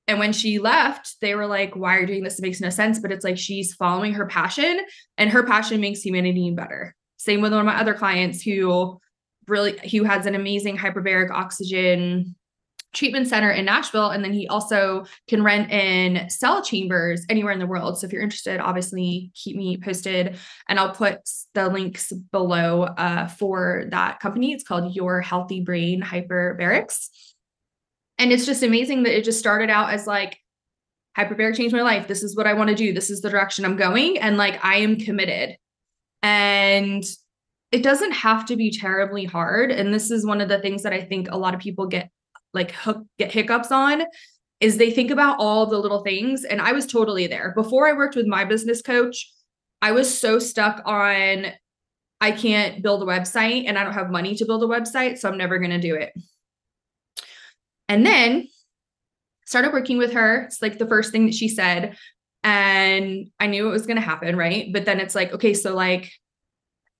And 0.07 0.19
when 0.19 0.33
she 0.33 0.59
left, 0.59 1.15
they 1.21 1.33
were 1.33 1.47
like, 1.47 1.75
Why 1.75 1.95
are 1.95 2.01
you 2.01 2.07
doing 2.07 2.23
this? 2.23 2.39
It 2.39 2.41
makes 2.41 2.59
no 2.59 2.69
sense. 2.69 2.99
But 2.99 3.11
it's 3.11 3.23
like 3.23 3.37
she's 3.37 3.73
following 3.73 4.13
her 4.13 4.25
passion, 4.25 4.81
and 5.17 5.29
her 5.29 5.43
passion 5.43 5.79
makes 5.79 6.01
humanity 6.01 6.51
better. 6.51 6.93
Same 7.17 7.41
with 7.41 7.53
one 7.53 7.61
of 7.61 7.65
my 7.65 7.79
other 7.79 7.93
clients 7.93 8.41
who 8.41 8.99
really 9.47 9.77
who 9.89 10.03
has 10.03 10.25
an 10.25 10.35
amazing 10.35 10.77
hyperbaric 10.77 11.31
oxygen 11.31 12.35
treatment 12.93 13.27
center 13.27 13.51
in 13.51 13.65
Nashville. 13.65 14.09
And 14.09 14.23
then 14.23 14.33
he 14.33 14.47
also 14.47 15.05
can 15.27 15.43
rent 15.43 15.71
in 15.71 16.29
cell 16.29 16.63
chambers 16.63 17.25
anywhere 17.29 17.51
in 17.51 17.59
the 17.59 17.67
world. 17.67 17.97
So 17.97 18.07
if 18.07 18.13
you're 18.13 18.21
interested, 18.21 18.59
obviously 18.59 19.31
keep 19.35 19.55
me 19.55 19.77
posted. 19.77 20.37
And 20.69 20.79
I'll 20.79 20.93
put 20.93 21.19
the 21.53 21.69
links 21.69 22.11
below 22.31 22.83
uh, 22.83 23.27
for 23.27 23.85
that 23.89 24.19
company. 24.19 24.53
It's 24.53 24.63
called 24.63 24.95
Your 24.95 25.21
Healthy 25.21 25.61
Brain 25.61 26.01
Hyperbarics 26.01 27.09
and 28.17 28.31
it's 28.31 28.45
just 28.45 28.63
amazing 28.63 29.03
that 29.03 29.17
it 29.17 29.23
just 29.23 29.39
started 29.39 29.69
out 29.69 29.91
as 29.91 30.07
like 30.07 30.39
hyperbaric 31.17 31.55
changed 31.55 31.75
my 31.75 31.81
life 31.81 32.07
this 32.07 32.23
is 32.23 32.35
what 32.35 32.47
i 32.47 32.53
want 32.53 32.69
to 32.69 32.75
do 32.75 32.93
this 32.93 33.09
is 33.09 33.21
the 33.21 33.29
direction 33.29 33.65
i'm 33.65 33.75
going 33.75 34.17
and 34.17 34.37
like 34.37 34.63
i 34.63 34.77
am 34.77 34.97
committed 34.97 35.55
and 36.21 37.03
it 37.71 37.83
doesn't 37.83 38.11
have 38.11 38.45
to 38.45 38.55
be 38.55 38.71
terribly 38.71 39.25
hard 39.25 39.71
and 39.71 39.93
this 39.93 40.11
is 40.11 40.25
one 40.25 40.41
of 40.41 40.49
the 40.49 40.59
things 40.59 40.83
that 40.83 40.93
i 40.93 41.01
think 41.01 41.29
a 41.29 41.37
lot 41.37 41.53
of 41.53 41.59
people 41.59 41.85
get 41.85 42.09
like 42.53 42.71
hook 42.71 43.05
get 43.17 43.31
hiccups 43.31 43.71
on 43.71 44.03
is 44.59 44.77
they 44.77 44.91
think 44.91 45.11
about 45.11 45.37
all 45.39 45.65
the 45.65 45.77
little 45.77 46.03
things 46.03 46.43
and 46.43 46.61
i 46.61 46.71
was 46.71 46.85
totally 46.85 47.27
there 47.27 47.53
before 47.55 47.87
i 47.87 47.93
worked 47.93 48.15
with 48.15 48.27
my 48.27 48.43
business 48.45 48.81
coach 48.81 49.31
i 49.81 49.91
was 49.91 50.17
so 50.17 50.39
stuck 50.39 50.81
on 50.85 51.47
i 52.21 52.31
can't 52.31 52.81
build 52.81 53.01
a 53.03 53.05
website 53.05 53.65
and 53.67 53.77
i 53.77 53.83
don't 53.83 53.93
have 53.93 54.09
money 54.09 54.35
to 54.35 54.45
build 54.45 54.63
a 54.63 54.67
website 54.67 55.17
so 55.17 55.29
i'm 55.29 55.37
never 55.37 55.57
going 55.59 55.71
to 55.71 55.79
do 55.79 55.95
it 55.95 56.13
and 57.89 58.05
then 58.05 58.47
started 59.45 59.73
working 59.73 59.97
with 59.97 60.13
her. 60.13 60.43
It's 60.43 60.61
like 60.61 60.77
the 60.77 60.87
first 60.87 61.11
thing 61.11 61.25
that 61.25 61.35
she 61.35 61.47
said. 61.47 61.95
And 62.43 63.29
I 63.39 63.47
knew 63.47 63.67
it 63.67 63.71
was 63.71 63.85
going 63.85 63.97
to 63.97 64.01
happen. 64.01 64.35
Right. 64.35 64.71
But 64.73 64.85
then 64.85 64.99
it's 64.99 65.15
like, 65.15 65.31
okay, 65.33 65.53
so 65.53 65.75
like, 65.75 66.11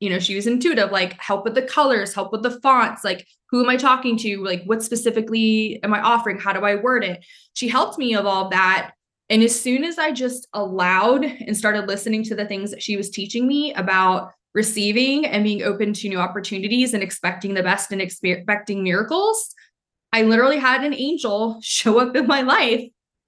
you 0.03 0.09
know, 0.09 0.19
she 0.19 0.35
was 0.35 0.47
intuitive, 0.47 0.91
like 0.91 1.17
help 1.21 1.45
with 1.45 1.55
the 1.55 1.61
colors, 1.61 2.13
help 2.13 2.33
with 2.33 2.43
the 2.43 2.59
fonts, 2.59 3.05
like 3.05 3.25
who 3.49 3.63
am 3.63 3.69
I 3.69 3.77
talking 3.77 4.17
to? 4.17 4.43
Like 4.43 4.61
what 4.65 4.83
specifically 4.83 5.79
am 5.81 5.93
I 5.93 6.01
offering? 6.01 6.37
How 6.37 6.51
do 6.51 6.59
I 6.59 6.75
word 6.75 7.05
it? 7.05 7.25
She 7.53 7.69
helped 7.69 7.97
me 7.97 8.13
of 8.13 8.25
all 8.25 8.49
that. 8.49 8.91
And 9.29 9.41
as 9.41 9.57
soon 9.57 9.85
as 9.85 9.97
I 9.97 10.11
just 10.11 10.49
allowed 10.51 11.23
and 11.23 11.55
started 11.55 11.87
listening 11.87 12.21
to 12.25 12.35
the 12.35 12.45
things 12.45 12.69
that 12.71 12.83
she 12.83 12.97
was 12.97 13.11
teaching 13.11 13.47
me 13.47 13.73
about 13.75 14.31
receiving 14.53 15.25
and 15.25 15.41
being 15.41 15.63
open 15.63 15.93
to 15.93 16.09
new 16.09 16.19
opportunities 16.19 16.93
and 16.93 17.01
expecting 17.01 17.53
the 17.53 17.63
best 17.63 17.93
and 17.93 18.01
expecting 18.01 18.83
miracles, 18.83 19.55
I 20.11 20.23
literally 20.23 20.59
had 20.59 20.83
an 20.83 20.93
angel 20.93 21.59
show 21.63 21.99
up 21.99 22.13
in 22.17 22.27
my 22.27 22.41
life 22.41 22.83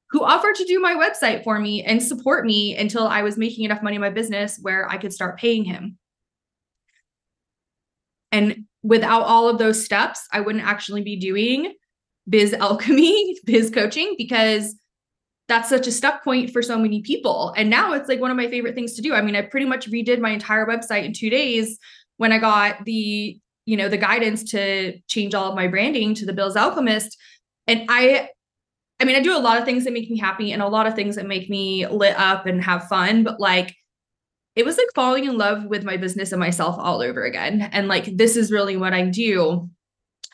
who 0.09 0.25
offered 0.25 0.55
to 0.55 0.65
do 0.65 0.81
my 0.81 0.95
website 0.95 1.45
for 1.45 1.57
me 1.57 1.83
and 1.85 2.03
support 2.03 2.45
me 2.45 2.75
until 2.75 3.07
I 3.07 3.21
was 3.21 3.37
making 3.37 3.63
enough 3.63 3.81
money 3.81 3.95
in 3.95 4.01
my 4.01 4.09
business 4.09 4.59
where 4.61 4.91
I 4.91 4.97
could 4.97 5.13
start 5.13 5.39
paying 5.39 5.63
him. 5.63 5.97
And 8.35 8.65
without 8.83 9.23
all 9.23 9.47
of 9.47 9.59
those 9.59 9.83
steps, 9.83 10.27
I 10.33 10.41
wouldn't 10.41 10.65
actually 10.65 11.01
be 11.03 11.15
doing 11.15 11.73
biz 12.27 12.53
alchemy, 12.53 13.37
biz 13.45 13.69
coaching, 13.69 14.13
because 14.17 14.75
that's 15.47 15.69
such 15.69 15.87
a 15.87 15.91
stuck 15.91 16.21
point 16.21 16.51
for 16.51 16.61
so 16.61 16.77
many 16.77 17.01
people. 17.01 17.53
And 17.55 17.69
now 17.69 17.93
it's 17.93 18.09
like 18.09 18.19
one 18.19 18.31
of 18.31 18.37
my 18.37 18.49
favorite 18.49 18.75
things 18.75 18.95
to 18.95 19.01
do. 19.01 19.13
I 19.13 19.21
mean, 19.21 19.37
I 19.37 19.43
pretty 19.43 19.65
much 19.65 19.89
redid 19.89 20.19
my 20.19 20.31
entire 20.31 20.65
website 20.65 21.05
in 21.05 21.13
two 21.13 21.29
days 21.29 21.79
when 22.17 22.33
I 22.33 22.39
got 22.39 22.83
the, 22.83 23.39
you 23.65 23.77
know, 23.77 23.87
the 23.87 23.97
guidance 23.97 24.43
to 24.51 24.99
change 25.07 25.33
all 25.33 25.49
of 25.49 25.55
my 25.55 25.67
branding 25.67 26.13
to 26.15 26.25
the 26.25 26.33
Biz 26.33 26.57
Alchemist. 26.57 27.15
And 27.67 27.85
I, 27.87 28.29
I 28.99 29.05
mean, 29.05 29.15
I 29.15 29.21
do 29.21 29.37
a 29.37 29.39
lot 29.39 29.59
of 29.59 29.63
things 29.63 29.85
that 29.85 29.93
make 29.93 30.09
me 30.09 30.17
happy 30.17 30.51
and 30.51 30.61
a 30.61 30.67
lot 30.67 30.87
of 30.87 30.95
things 30.95 31.15
that 31.15 31.25
make 31.25 31.49
me 31.49 31.87
lit 31.87 32.17
up 32.17 32.47
and 32.47 32.61
have 32.61 32.89
fun, 32.89 33.23
but 33.23 33.39
like 33.39 33.73
it 34.55 34.65
was 34.65 34.77
like 34.77 34.87
falling 34.95 35.25
in 35.25 35.37
love 35.37 35.65
with 35.65 35.83
my 35.83 35.97
business 35.97 36.31
and 36.31 36.39
myself 36.39 36.75
all 36.79 37.01
over 37.01 37.23
again. 37.23 37.69
And 37.73 37.87
like, 37.87 38.15
this 38.17 38.35
is 38.37 38.51
really 38.51 38.77
what 38.77 38.93
I 38.93 39.03
do. 39.03 39.69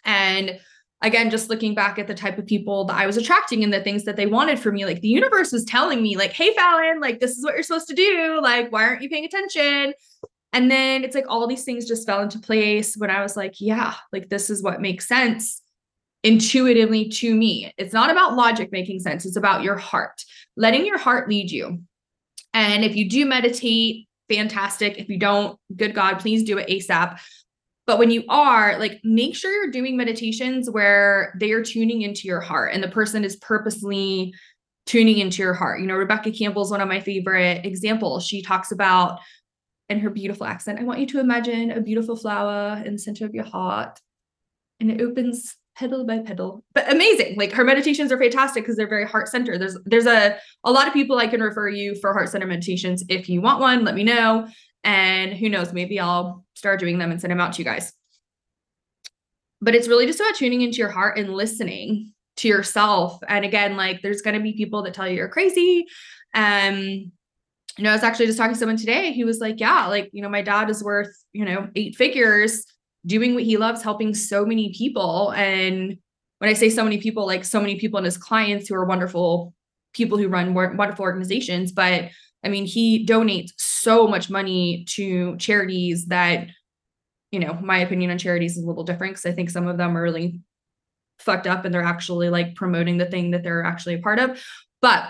And 0.06 0.60
again, 1.02 1.32
just 1.32 1.50
looking 1.50 1.74
back 1.74 1.98
at 1.98 2.08
the 2.08 2.14
type 2.14 2.38
of 2.38 2.46
people 2.46 2.86
that 2.86 2.98
I 2.98 3.08
was 3.08 3.18
attracting 3.18 3.64
and 3.64 3.74
the 3.74 3.82
things 3.82 4.04
that 4.04 4.16
they 4.16 4.28
wanted 4.28 4.60
from 4.60 4.76
me, 4.76 4.86
like 4.86 5.02
the 5.02 5.08
universe 5.08 5.52
was 5.52 5.66
telling 5.66 6.04
me, 6.04 6.16
like, 6.16 6.32
hey, 6.32 6.54
Fallon, 6.54 7.00
like, 7.00 7.20
this 7.20 7.38
is 7.38 7.44
what 7.44 7.56
you're 7.56 7.64
supposed 7.64 7.88
to 7.88 7.96
do. 7.96 8.40
Like, 8.42 8.72
why 8.72 8.84
aren't 8.84 9.02
you 9.02 9.10
paying 9.10 9.26
attention? 9.26 9.94
And 10.54 10.70
then 10.70 11.04
it's 11.04 11.16
like 11.16 11.26
all 11.28 11.48
these 11.48 11.64
things 11.64 11.88
just 11.88 12.06
fell 12.06 12.22
into 12.22 12.38
place 12.40 12.96
when 12.96 13.10
I 13.10 13.22
was 13.22 13.36
like, 13.36 13.56
yeah, 13.60 13.96
like, 14.12 14.30
this 14.30 14.50
is 14.50 14.62
what 14.62 14.82
makes 14.82 15.08
sense 15.08 15.62
intuitively 16.24 17.10
to 17.10 17.34
me. 17.34 17.74
It's 17.78 17.94
not 17.94 18.12
about 18.12 18.36
logic 18.36 18.72
making 18.72 19.00
sense, 19.00 19.26
it's 19.26 19.38
about 19.38 19.64
your 19.64 19.78
heart, 19.78 20.24
letting 20.56 20.86
your 20.86 21.00
heart 21.00 21.28
lead 21.28 21.50
you. 21.50 21.82
And 22.54 22.84
if 22.84 22.96
you 22.96 23.10
do 23.10 23.26
meditate, 23.26 24.08
fantastic. 24.32 24.98
If 24.98 25.10
you 25.10 25.18
don't, 25.18 25.58
good 25.76 25.94
God, 25.94 26.20
please 26.20 26.44
do 26.44 26.58
it 26.58 26.68
ASAP. 26.68 27.20
But 27.88 27.98
when 27.98 28.12
you 28.12 28.24
are, 28.30 28.78
like, 28.80 29.02
make 29.04 29.36
sure 29.36 29.52
you're 29.52 29.72
doing 29.72 29.98
meditations 29.98 30.70
where 30.70 31.34
they 31.40 31.52
are 31.52 31.64
tuning 31.64 32.04
into 32.04 32.28
your 32.28 32.40
heart 32.40 32.74
and 32.74 32.84
the 32.84 32.88
person 32.88 33.24
is 33.24 33.36
purposely 33.38 34.34
tuning 34.86 35.18
into 35.18 35.42
your 35.42 35.54
heart. 35.54 35.82
You 35.82 35.88
know, 35.88 35.96
Rebecca 35.96 36.32
Campbell 36.32 36.64
is 36.64 36.72
one 36.72 36.82
of 36.82 36.88
my 36.88 37.00
favorite 37.00 37.66
examples. 37.66 38.26
She 38.26 38.42
talks 38.42 38.72
about 38.72 39.20
in 39.90 40.00
her 40.00 40.10
beautiful 40.10 40.46
accent, 40.46 40.80
I 40.80 40.84
want 40.84 41.00
you 41.00 41.08
to 41.08 41.20
imagine 41.20 41.72
a 41.72 41.82
beautiful 41.82 42.16
flower 42.16 42.82
in 42.86 42.94
the 42.94 43.00
center 43.00 43.26
of 43.26 43.34
your 43.34 43.44
heart 43.44 44.00
and 44.80 44.90
it 44.90 45.02
opens 45.02 45.56
petal 45.76 46.06
by 46.06 46.20
petal 46.20 46.64
but 46.74 46.92
amazing 46.92 47.36
like 47.38 47.52
her 47.54 47.64
meditations 47.64 48.12
are 48.12 48.20
fantastic 48.20 48.64
because 48.64 48.76
they're 48.76 48.90
very 48.90 49.08
heart 49.08 49.28
centered 49.28 49.60
there's 49.60 49.78
there's 49.86 50.06
a 50.06 50.38
a 50.66 50.72
lot 50.72 50.86
of 50.86 50.94
people 50.94 51.18
i 51.18 51.28
can 51.28 51.42
refer 51.42 51.70
you 51.70 51.96
for 52.02 52.12
heart 52.12 52.30
center 52.30 52.46
meditations 52.46 53.04
if 53.08 53.30
you 53.30 53.42
want 53.42 53.60
one 53.60 53.86
let 53.86 53.96
me 53.96 54.04
know 54.04 54.46
and 54.84 55.34
who 55.34 55.50
knows, 55.50 55.74
maybe 55.74 56.00
I'll 56.00 56.46
start 56.56 56.80
doing 56.80 56.98
them 56.98 57.12
and 57.12 57.22
send 57.22 57.32
them 57.32 57.40
out 57.40 57.54
to 57.54 57.60
you 57.60 57.66
guys. 57.66 57.94
But 59.62 59.76
it's 59.76 59.88
really 59.88 60.08
just 60.08 60.20
about 60.20 60.36
tuning 60.36 60.62
into 60.62 60.78
your 60.78 60.90
heart 60.90 61.20
and 61.20 61.34
listening 61.34 62.14
to 62.38 62.48
yourself. 62.48 63.20
And 63.28 63.46
again, 63.46 63.78
like 63.78 64.02
there's 64.02 64.22
going 64.22 64.36
to 64.36 64.42
be 64.42 64.54
people 64.54 64.82
that 64.84 64.94
tell 64.94 65.08
you 65.08 65.18
you're 65.18 65.30
crazy. 65.30 65.86
Um, 66.34 66.78
you 67.78 67.84
know, 67.84 67.92
I 67.92 67.94
was 67.94 68.04
actually 68.04 68.26
just 68.26 68.38
talking 68.38 68.54
to 68.54 68.60
someone 68.60 68.78
today. 68.78 69.12
He 69.12 69.24
was 69.24 69.40
like, 69.40 69.60
Yeah, 69.60 69.86
like, 69.88 70.10
you 70.14 70.22
know, 70.22 70.30
my 70.30 70.42
dad 70.42 70.70
is 70.70 70.84
worth, 70.84 71.16
you 71.32 71.46
know, 71.46 71.70
eight 71.76 71.96
figures 71.96 72.66
doing 73.06 73.34
what 73.34 73.44
he 73.44 73.58
loves, 73.58 73.82
helping 73.82 74.14
so 74.14 74.46
many 74.46 74.74
people. 74.74 75.32
And 75.32 75.98
when 76.40 76.50
I 76.50 76.54
say 76.54 76.70
so 76.70 76.84
many 76.84 77.00
people, 77.00 77.26
like 77.26 77.46
so 77.46 77.60
many 77.60 77.80
people 77.80 77.98
and 77.98 78.06
his 78.06 78.18
clients 78.18 78.68
who 78.68 78.76
are 78.76 78.86
wonderful 78.86 79.54
people 79.94 80.18
who 80.18 80.28
run 80.28 80.54
wonderful 80.54 81.04
organizations, 81.04 81.72
but 81.72 82.10
I 82.44 82.50
mean, 82.50 82.66
he 82.66 83.06
donates 83.06 83.52
so 83.58 84.08
much 84.08 84.30
money 84.30 84.86
to 84.90 85.38
charities 85.38 86.08
that, 86.08 86.48
you 87.32 87.40
know, 87.40 87.54
my 87.62 87.78
opinion 87.80 88.12
on 88.12 88.18
charities 88.18 88.58
is 88.58 88.64
a 88.64 88.68
little 88.68 88.84
different 88.84 89.14
because 89.14 89.26
I 89.26 89.34
think 89.34 89.50
some 89.50 89.68
of 89.68 89.78
them 89.78 89.96
are 89.98 90.02
really 90.02 90.42
fucked 91.20 91.46
up 91.46 91.66
and 91.66 91.74
they're 91.74 91.84
actually 91.84 92.30
like 92.30 92.56
promoting 92.56 92.98
the 92.98 93.06
thing 93.06 93.32
that 93.32 93.44
they're 93.44 93.64
actually 93.64 93.96
a 93.96 94.00
part 94.00 94.20
of. 94.20 94.44
But 94.82 95.06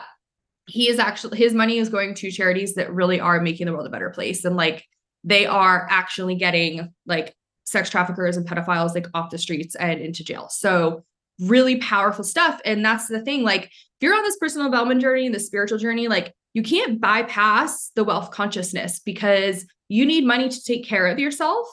he 0.68 0.90
is 0.90 1.00
actually, 1.00 1.38
his 1.38 1.54
money 1.54 1.78
is 1.78 1.90
going 1.90 2.16
to 2.16 2.32
charities 2.32 2.76
that 2.76 2.94
really 2.94 3.20
are 3.20 3.40
making 3.40 3.66
the 3.66 3.74
world 3.74 3.88
a 3.88 3.90
better 3.90 4.10
place. 4.10 4.44
And 4.44 4.56
like, 4.56 4.86
they 5.24 5.46
are 5.46 5.88
actually 5.90 6.36
getting 6.36 6.94
like 7.06 7.34
sex 7.72 7.90
traffickers 7.90 8.38
and 8.38 8.48
pedophiles 8.48 8.94
like 8.94 9.08
off 9.14 9.30
the 9.30 9.38
streets 9.38 9.76
and 9.76 10.00
into 10.00 10.24
jail. 10.24 10.48
So, 10.50 11.04
really 11.40 11.78
powerful 11.78 12.24
stuff. 12.24 12.62
And 12.66 12.86
that's 12.86 13.08
the 13.08 13.22
thing. 13.22 13.44
Like, 13.44 13.64
if 13.64 13.72
you're 14.02 14.16
on 14.16 14.24
this 14.24 14.38
personal 14.38 14.68
development 14.68 15.02
journey, 15.02 15.30
the 15.30 15.40
spiritual 15.40 15.78
journey, 15.78 16.08
like 16.08 16.34
you 16.54 16.64
can't 16.64 17.00
bypass 17.00 17.92
the 17.96 18.04
wealth 18.04 18.32
consciousness 18.32 19.00
because 19.00 19.66
you 19.90 20.06
need 20.06 20.26
money 20.26 20.50
to 20.50 20.64
take 20.64 20.86
care 20.86 21.08
of 21.08 21.20
yourself 21.20 21.68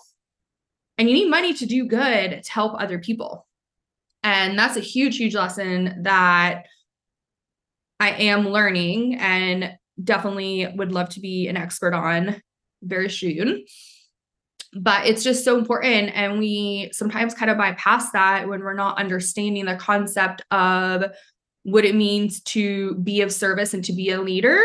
and 0.97 1.09
you 1.09 1.15
need 1.15 1.31
money 1.31 1.55
to 1.55 1.67
do 1.67 1.87
good 1.87 2.43
to 2.43 2.53
help 2.53 2.81
other 2.81 2.99
people. 2.99 3.47
And 4.23 4.59
that's 4.59 4.77
a 4.77 4.81
huge, 4.81 5.17
huge 5.17 5.35
lesson 5.35 6.03
that 6.03 6.67
I 8.01 8.11
am 8.11 8.49
learning 8.49 9.17
and 9.17 9.77
definitely 10.03 10.67
would 10.77 10.93
love 10.93 11.09
to 11.11 11.21
be 11.21 11.49
an 11.49 11.57
expert 11.57 11.95
on 11.95 12.43
very 12.83 13.11
soon. 13.11 13.65
But 14.75 15.07
it's 15.07 15.25
just 15.25 15.45
so 15.45 15.57
important. 15.57 16.11
And 16.15 16.39
we 16.39 16.91
sometimes 16.93 17.35
kind 17.35 17.51
of 17.51 17.57
bypass 17.57 18.11
that 18.11 18.49
when 18.49 18.61
we're 18.61 18.75
not 18.75 18.99
understanding 18.99 19.65
the 19.65 19.77
concept 19.77 20.43
of 20.51 21.05
what 21.63 21.85
it 21.85 21.95
means 21.95 22.41
to 22.41 22.95
be 22.97 23.21
of 23.21 23.33
service 23.33 23.75
and 23.75 23.85
to 23.85 23.93
be 23.93 24.11
a 24.11 24.21
leader 24.21 24.63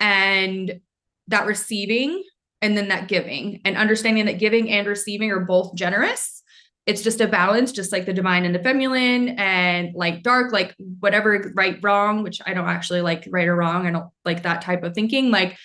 and 0.00 0.80
that 1.28 1.46
receiving 1.46 2.22
and 2.62 2.76
then 2.76 2.88
that 2.88 3.08
giving 3.08 3.60
and 3.64 3.76
understanding 3.76 4.26
that 4.26 4.38
giving 4.38 4.70
and 4.70 4.86
receiving 4.86 5.30
are 5.30 5.40
both 5.40 5.74
generous 5.74 6.42
it's 6.86 7.02
just 7.02 7.20
a 7.20 7.26
balance 7.26 7.72
just 7.72 7.90
like 7.90 8.06
the 8.06 8.12
divine 8.12 8.44
and 8.44 8.54
the 8.54 8.60
feminine 8.60 9.30
and 9.30 9.94
like 9.94 10.22
dark 10.22 10.52
like 10.52 10.74
whatever 11.00 11.52
right 11.54 11.78
wrong 11.82 12.22
which 12.22 12.40
i 12.46 12.54
don't 12.54 12.68
actually 12.68 13.00
like 13.00 13.26
right 13.30 13.48
or 13.48 13.56
wrong 13.56 13.86
i 13.86 13.90
don't 13.90 14.10
like 14.24 14.42
that 14.42 14.62
type 14.62 14.82
of 14.84 14.94
thinking 14.94 15.30
like 15.30 15.56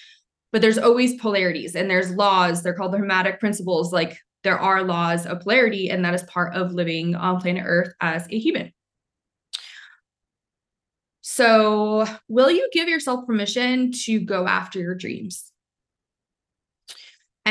but 0.52 0.62
there's 0.62 0.78
always 0.78 1.16
polarities 1.16 1.76
and 1.76 1.90
there's 1.90 2.12
laws. 2.12 2.62
They're 2.62 2.74
called 2.74 2.94
the 2.94 2.98
hermetic 2.98 3.40
principles. 3.40 3.94
Like 3.94 4.18
there 4.44 4.60
are 4.60 4.84
laws 4.84 5.26
of 5.26 5.42
polarity 5.42 5.90
and 5.90 6.04
that 6.04 6.14
is 6.14 6.24
part 6.24 6.54
of 6.56 6.74
living 6.74 7.16
on 7.16 7.40
planet 7.40 7.64
earth 7.66 7.94
as 8.02 8.28
a 8.30 8.40
human. 8.40 8.74
So, 11.22 12.06
will 12.28 12.52
you 12.52 12.68
give 12.74 12.90
yourself 12.90 13.26
permission 13.26 13.92
to 14.04 14.20
go 14.20 14.48
after 14.48 14.80
your 14.80 14.96
dreams? 14.96 15.52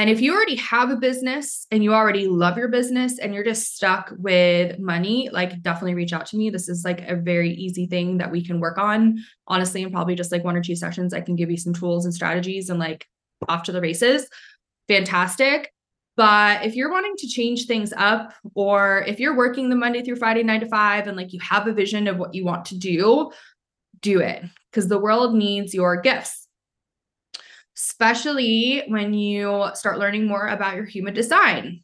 And 0.01 0.09
if 0.09 0.23
you 0.23 0.35
already 0.35 0.57
have 0.57 0.89
a 0.89 0.97
business 0.97 1.67
and 1.71 1.85
you 1.85 1.93
already 1.93 2.27
love 2.27 2.57
your 2.57 2.69
business 2.69 3.19
and 3.19 3.35
you're 3.35 3.45
just 3.45 3.77
stuck 3.77 4.11
with 4.17 4.79
money, 4.79 5.29
like 5.31 5.61
definitely 5.61 5.93
reach 5.93 6.15
out 6.15 6.25
to 6.29 6.39
me. 6.39 6.49
This 6.49 6.71
is 6.71 6.87
like 6.87 7.07
a 7.07 7.17
very 7.17 7.53
easy 7.53 7.85
thing 7.85 8.17
that 8.17 8.31
we 8.31 8.43
can 8.43 8.61
work 8.61 8.79
on. 8.79 9.23
Honestly, 9.47 9.83
in 9.83 9.91
probably 9.91 10.15
just 10.15 10.33
like 10.33 10.43
one 10.43 10.57
or 10.57 10.63
two 10.63 10.75
sessions, 10.75 11.13
I 11.13 11.21
can 11.21 11.37
give 11.37 11.51
you 11.51 11.59
some 11.59 11.75
tools 11.75 12.07
and 12.07 12.15
strategies 12.15 12.71
and 12.71 12.79
like 12.79 13.07
off 13.47 13.65
to 13.65 13.73
the 13.73 13.81
races. 13.83 14.27
Fantastic. 14.89 15.71
But 16.17 16.65
if 16.65 16.75
you're 16.77 16.91
wanting 16.91 17.17
to 17.19 17.29
change 17.29 17.67
things 17.67 17.93
up, 17.95 18.33
or 18.55 19.05
if 19.07 19.21
you're 19.21 19.37
working 19.37 19.69
the 19.69 19.77
Monday 19.77 20.03
through 20.03 20.17
Friday, 20.17 20.43
nine 20.43 20.61
to 20.61 20.69
five, 20.71 21.09
and 21.09 21.17
like 21.17 21.35
you 21.35 21.41
have 21.41 21.67
a 21.67 21.75
vision 21.75 22.09
of 22.09 22.17
what 22.17 22.33
you 22.33 22.47
want 22.47 22.65
to 22.65 22.79
do, 22.79 23.33
do 24.01 24.21
it 24.21 24.45
because 24.71 24.89
the 24.89 24.99
world 24.99 25.35
needs 25.35 25.75
your 25.75 26.01
gifts. 26.01 26.40
Especially 27.81 28.83
when 28.89 29.15
you 29.15 29.69
start 29.73 29.99
learning 29.99 30.27
more 30.27 30.49
about 30.49 30.77
your 30.77 30.85
human 30.85 31.15
design 31.15 31.83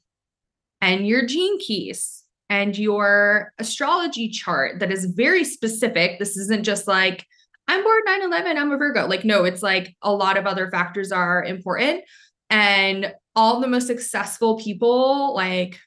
and 0.82 1.06
your 1.06 1.26
gene 1.26 1.58
keys 1.58 2.22
and 2.50 2.76
your 2.76 3.52
astrology 3.58 4.28
chart 4.28 4.78
that 4.80 4.92
is 4.92 5.06
very 5.06 5.42
specific. 5.42 6.18
This 6.18 6.36
isn't 6.36 6.64
just 6.64 6.86
like, 6.86 7.24
I'm 7.66 7.82
born 7.82 8.02
9 8.04 8.22
11, 8.24 8.58
I'm 8.58 8.72
a 8.72 8.76
Virgo. 8.76 9.06
Like, 9.06 9.24
no, 9.24 9.44
it's 9.44 9.62
like 9.62 9.96
a 10.02 10.12
lot 10.12 10.36
of 10.36 10.46
other 10.46 10.70
factors 10.70 11.10
are 11.12 11.42
important. 11.42 12.04
And 12.50 13.12
all 13.34 13.60
the 13.60 13.66
most 13.66 13.86
successful 13.86 14.58
people, 14.58 15.34
like 15.34 15.80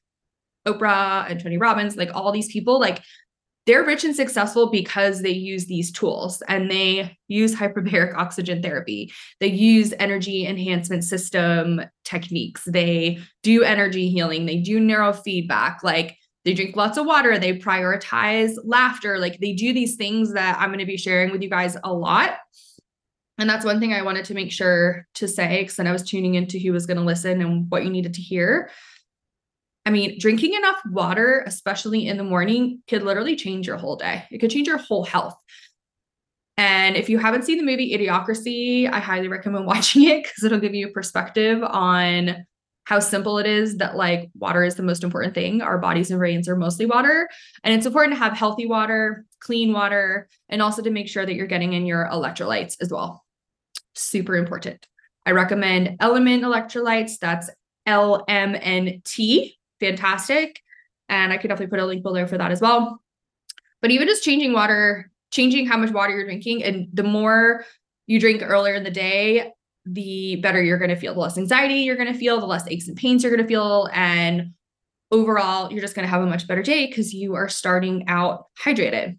Oprah 0.68 1.30
and 1.30 1.40
Tony 1.40 1.58
Robbins, 1.58 1.96
like 1.96 2.14
all 2.14 2.32
these 2.32 2.52
people, 2.52 2.80
like 2.80 3.02
they're 3.66 3.84
rich 3.84 4.04
and 4.04 4.16
successful 4.16 4.72
because 4.72 5.22
they 5.22 5.32
use 5.32 5.68
these 5.68 5.92
tools 5.92 6.42
and 6.48 6.72
they 6.72 7.18
use 7.28 7.54
hyperbaric 7.54 8.16
oxygen 8.16 8.62
therapy. 8.62 9.12
They 9.40 9.48
use 9.48 9.94
energy 10.00 10.48
enhancement 10.48 11.04
system 11.04 11.82
techniques. 12.04 12.64
They 12.66 13.20
do 13.44 13.64
energy 13.64 14.10
healing. 14.10 14.46
They 14.46 14.58
do 14.58 14.80
neurofeedback. 14.80 15.84
Like 15.84 16.18
they 16.46 16.54
drink 16.54 16.76
lots 16.76 16.98
of 16.98 17.06
water, 17.06 17.38
they 17.38 17.58
prioritize 17.58 18.56
laughter. 18.64 19.20
Like 19.20 19.40
they 19.40 19.54
do 19.54 19.74
these 19.74 19.96
things 19.98 20.34
that 20.34 20.58
I'm 20.60 20.70
going 20.70 20.80
to 20.80 20.86
be 20.86 20.98
sharing 20.98 21.32
with 21.32 21.42
you 21.44 21.50
guys 21.50 21.78
a 21.84 21.94
lot. 21.94 22.38
And 23.38 23.50
that's 23.50 23.66
one 23.66 23.80
thing 23.80 23.94
I 23.94 24.02
wanted 24.02 24.26
to 24.26 24.34
make 24.34 24.52
sure 24.52 25.08
to 25.16 25.28
say 25.28 25.62
because 25.62 25.78
then 25.78 25.88
I 25.88 25.92
was 25.92 26.04
tuning 26.04 26.36
into 26.36 26.60
who 26.60 26.74
was 26.74 26.86
going 26.86 26.98
to 26.98 27.04
listen 27.04 27.42
and 27.42 27.70
what 27.70 27.84
you 27.84 27.90
needed 27.90 28.16
to 28.16 28.22
hear. 28.22 28.70
I 29.90 29.92
mean, 29.92 30.20
drinking 30.20 30.54
enough 30.54 30.80
water, 30.92 31.44
especially 31.48 32.08
in 32.08 32.18
the 32.18 32.24
morning, 32.24 32.84
could 32.88 33.02
literally 33.02 33.36
change 33.36 33.66
your 33.66 33.78
whole 33.78 33.96
day. 33.96 34.24
It 34.30 34.38
could 34.38 34.52
change 34.52 34.68
your 34.68 34.78
whole 34.78 35.04
health. 35.04 35.36
And 36.58 36.96
if 36.96 37.10
you 37.10 37.18
haven't 37.18 37.44
seen 37.44 37.58
the 37.58 37.64
movie 37.64 37.98
Idiocracy, 37.98 38.88
I 38.88 39.00
highly 39.00 39.30
recommend 39.30 39.66
watching 39.66 40.04
it 40.04 40.22
because 40.22 40.44
it'll 40.44 40.60
give 40.60 40.76
you 40.76 40.90
a 40.90 40.92
perspective 40.92 41.64
on 41.64 42.46
how 42.84 43.00
simple 43.00 43.40
it 43.40 43.48
is 43.48 43.78
that 43.78 43.96
like 43.96 44.30
water 44.36 44.64
is 44.64 44.76
the 44.76 44.84
most 44.84 45.04
important 45.04 45.34
thing. 45.34 45.64
Our 45.64 45.80
bodies 45.80 46.12
and 46.12 46.20
brains 46.20 46.48
are 46.48 46.56
mostly 46.56 46.86
water. 46.86 47.28
And 47.64 47.74
it's 47.74 47.88
important 47.88 48.14
to 48.14 48.24
have 48.24 48.34
healthy 48.34 48.68
water, 48.68 49.26
clean 49.40 49.74
water, 49.74 50.30
and 50.50 50.62
also 50.62 50.84
to 50.84 50.92
make 50.92 51.08
sure 51.08 51.26
that 51.26 51.34
you're 51.34 51.48
getting 51.48 51.74
in 51.74 51.88
your 51.88 52.08
electrolytes 52.12 52.76
as 52.80 52.92
well. 52.92 53.26
Super 53.96 54.36
important. 54.36 54.86
I 55.26 55.32
recommend 55.32 55.98
Element 56.00 56.44
electrolytes. 56.44 57.18
That's 57.20 57.50
LMNT. 57.88 59.54
Fantastic. 59.80 60.62
And 61.08 61.34
I 61.34 61.38
could 61.38 61.48
definitely 61.48 61.72
put 61.72 61.80
a 61.80 61.86
link 61.86 62.04
below 62.04 62.26
for 62.28 62.38
that 62.38 62.52
as 62.52 62.62
well. 62.62 63.02
But 63.82 63.92
even 63.92 64.08
just 64.08 64.24
changing 64.24 64.54
water, 64.54 65.12
changing 65.32 65.68
how 65.68 65.78
much 65.78 65.92
water 65.92 66.14
you're 66.14 66.26
drinking, 66.26 66.64
and 66.64 66.88
the 66.94 67.04
more 67.04 67.66
you 68.08 68.20
drink 68.20 68.42
earlier 68.44 68.76
in 68.76 68.84
the 68.84 68.92
day, 68.92 69.52
the 69.86 70.36
better 70.38 70.62
you're 70.62 70.78
going 70.78 70.90
to 70.90 70.96
feel, 70.96 71.14
the 71.14 71.20
less 71.20 71.38
anxiety 71.38 71.76
you're 71.76 71.96
going 71.96 72.12
to 72.12 72.18
feel, 72.20 72.40
the 72.40 72.46
less 72.46 72.68
aches 72.68 72.88
and 72.88 72.98
pains 72.98 73.24
you're 73.24 73.32
going 73.32 73.42
to 73.44 73.48
feel. 73.48 73.90
And 73.94 74.54
overall, 75.12 75.72
you're 75.72 75.82
just 75.82 75.96
going 75.96 76.04
to 76.04 76.10
have 76.10 76.22
a 76.22 76.26
much 76.26 76.48
better 76.48 76.62
day 76.62 76.88
because 76.88 77.14
you 77.14 77.36
are 77.36 77.50
starting 77.50 78.08
out 78.08 78.46
hydrated. 78.64 79.18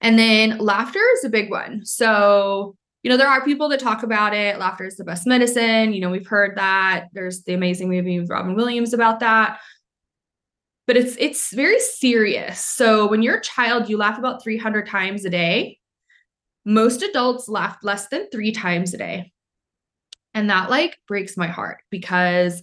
And 0.00 0.18
then 0.18 0.58
laughter 0.58 1.02
is 1.14 1.24
a 1.24 1.30
big 1.30 1.50
one. 1.50 1.84
So, 1.84 2.76
you 3.06 3.10
know, 3.10 3.16
there 3.16 3.28
are 3.28 3.44
people 3.44 3.68
that 3.68 3.78
talk 3.78 4.02
about 4.02 4.34
it. 4.34 4.58
Laughter 4.58 4.84
is 4.84 4.96
the 4.96 5.04
best 5.04 5.28
medicine. 5.28 5.92
You 5.92 6.00
know, 6.00 6.10
we've 6.10 6.26
heard 6.26 6.56
that. 6.56 7.04
There's 7.12 7.44
the 7.44 7.54
amazing 7.54 7.88
movie 7.88 8.18
with 8.18 8.28
Robin 8.28 8.56
Williams 8.56 8.92
about 8.92 9.20
that. 9.20 9.60
But 10.88 10.96
it's 10.96 11.16
it's 11.20 11.54
very 11.54 11.78
serious. 11.78 12.58
So 12.58 13.06
when 13.06 13.22
you're 13.22 13.36
a 13.36 13.42
child, 13.42 13.88
you 13.88 13.96
laugh 13.96 14.18
about 14.18 14.42
300 14.42 14.88
times 14.88 15.24
a 15.24 15.30
day. 15.30 15.78
Most 16.64 17.00
adults 17.00 17.48
laugh 17.48 17.78
less 17.84 18.08
than 18.08 18.28
3 18.30 18.50
times 18.50 18.92
a 18.92 18.98
day. 18.98 19.32
And 20.34 20.50
that 20.50 20.68
like 20.68 20.98
breaks 21.06 21.36
my 21.36 21.46
heart 21.46 21.82
because 21.92 22.60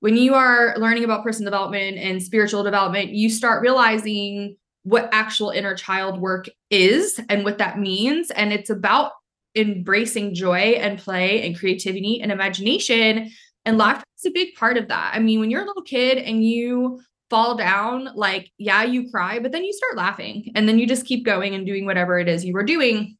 when 0.00 0.18
you 0.18 0.34
are 0.34 0.74
learning 0.76 1.04
about 1.04 1.24
personal 1.24 1.50
development 1.50 1.96
and 1.96 2.22
spiritual 2.22 2.62
development, 2.62 3.12
you 3.12 3.30
start 3.30 3.62
realizing 3.62 4.54
what 4.82 5.08
actual 5.12 5.48
inner 5.48 5.74
child 5.74 6.20
work 6.20 6.44
is 6.68 7.18
and 7.30 7.42
what 7.42 7.56
that 7.56 7.78
means. 7.78 8.30
And 8.32 8.52
it's 8.52 8.68
about 8.68 9.12
embracing 9.54 10.34
joy 10.34 10.76
and 10.78 10.98
play 10.98 11.46
and 11.46 11.58
creativity 11.58 12.20
and 12.20 12.32
imagination. 12.32 13.30
And 13.64 13.78
laughter 13.78 14.04
is 14.18 14.26
a 14.26 14.32
big 14.32 14.54
part 14.54 14.76
of 14.76 14.88
that. 14.88 15.12
I 15.14 15.18
mean, 15.18 15.40
when 15.40 15.50
you're 15.50 15.62
a 15.62 15.66
little 15.66 15.82
kid 15.82 16.18
and 16.18 16.44
you 16.44 17.00
fall 17.30 17.56
down, 17.56 18.08
like, 18.14 18.50
yeah, 18.58 18.82
you 18.82 19.10
cry, 19.10 19.38
but 19.38 19.52
then 19.52 19.64
you 19.64 19.72
start 19.72 19.96
laughing 19.96 20.52
and 20.54 20.68
then 20.68 20.78
you 20.78 20.86
just 20.86 21.06
keep 21.06 21.24
going 21.24 21.54
and 21.54 21.66
doing 21.66 21.86
whatever 21.86 22.18
it 22.18 22.28
is 22.28 22.44
you 22.44 22.52
were 22.52 22.64
doing. 22.64 23.16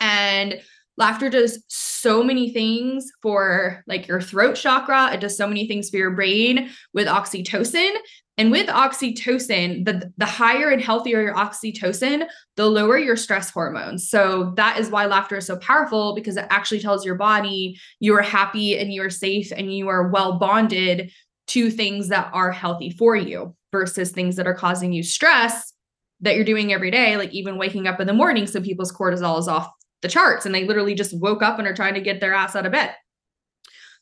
And 0.00 0.60
laughter 0.96 1.28
does 1.28 1.64
so 1.68 2.22
many 2.22 2.52
things 2.52 3.10
for 3.22 3.82
like 3.86 4.06
your 4.06 4.20
throat 4.20 4.54
chakra 4.54 5.12
it 5.12 5.20
does 5.20 5.36
so 5.36 5.46
many 5.46 5.66
things 5.66 5.90
for 5.90 5.96
your 5.96 6.12
brain 6.12 6.70
with 6.92 7.08
oxytocin 7.08 7.90
and 8.36 8.50
with 8.50 8.66
oxytocin 8.68 9.84
the 9.84 10.12
the 10.16 10.26
higher 10.26 10.70
and 10.70 10.82
healthier 10.82 11.22
your 11.22 11.34
oxytocin 11.34 12.26
the 12.56 12.66
lower 12.66 12.98
your 12.98 13.16
stress 13.16 13.50
hormones 13.50 14.08
so 14.08 14.52
that 14.56 14.78
is 14.78 14.90
why 14.90 15.06
laughter 15.06 15.36
is 15.36 15.46
so 15.46 15.56
powerful 15.56 16.14
because 16.14 16.36
it 16.36 16.46
actually 16.50 16.80
tells 16.80 17.04
your 17.04 17.14
body 17.14 17.78
you 18.00 18.14
are 18.14 18.22
happy 18.22 18.78
and 18.78 18.92
you 18.92 19.02
are 19.02 19.10
safe 19.10 19.52
and 19.52 19.74
you 19.74 19.88
are 19.88 20.08
well 20.08 20.38
bonded 20.38 21.10
to 21.46 21.70
things 21.70 22.08
that 22.08 22.30
are 22.32 22.50
healthy 22.50 22.90
for 22.90 23.14
you 23.16 23.54
versus 23.72 24.10
things 24.10 24.36
that 24.36 24.46
are 24.46 24.54
causing 24.54 24.92
you 24.92 25.02
stress 25.02 25.72
that 26.20 26.36
you're 26.36 26.44
doing 26.44 26.72
every 26.72 26.90
day 26.90 27.16
like 27.16 27.32
even 27.32 27.58
waking 27.58 27.86
up 27.86 28.00
in 28.00 28.06
the 28.06 28.12
morning 28.12 28.46
so 28.46 28.60
people's 28.60 28.92
cortisol 28.92 29.38
is 29.38 29.48
off 29.48 29.70
the 30.04 30.08
charts 30.08 30.44
and 30.44 30.54
they 30.54 30.64
literally 30.64 30.94
just 30.94 31.18
woke 31.18 31.42
up 31.42 31.58
and 31.58 31.66
are 31.66 31.74
trying 31.74 31.94
to 31.94 32.00
get 32.00 32.20
their 32.20 32.34
ass 32.34 32.54
out 32.54 32.66
of 32.66 32.72
bed. 32.72 32.94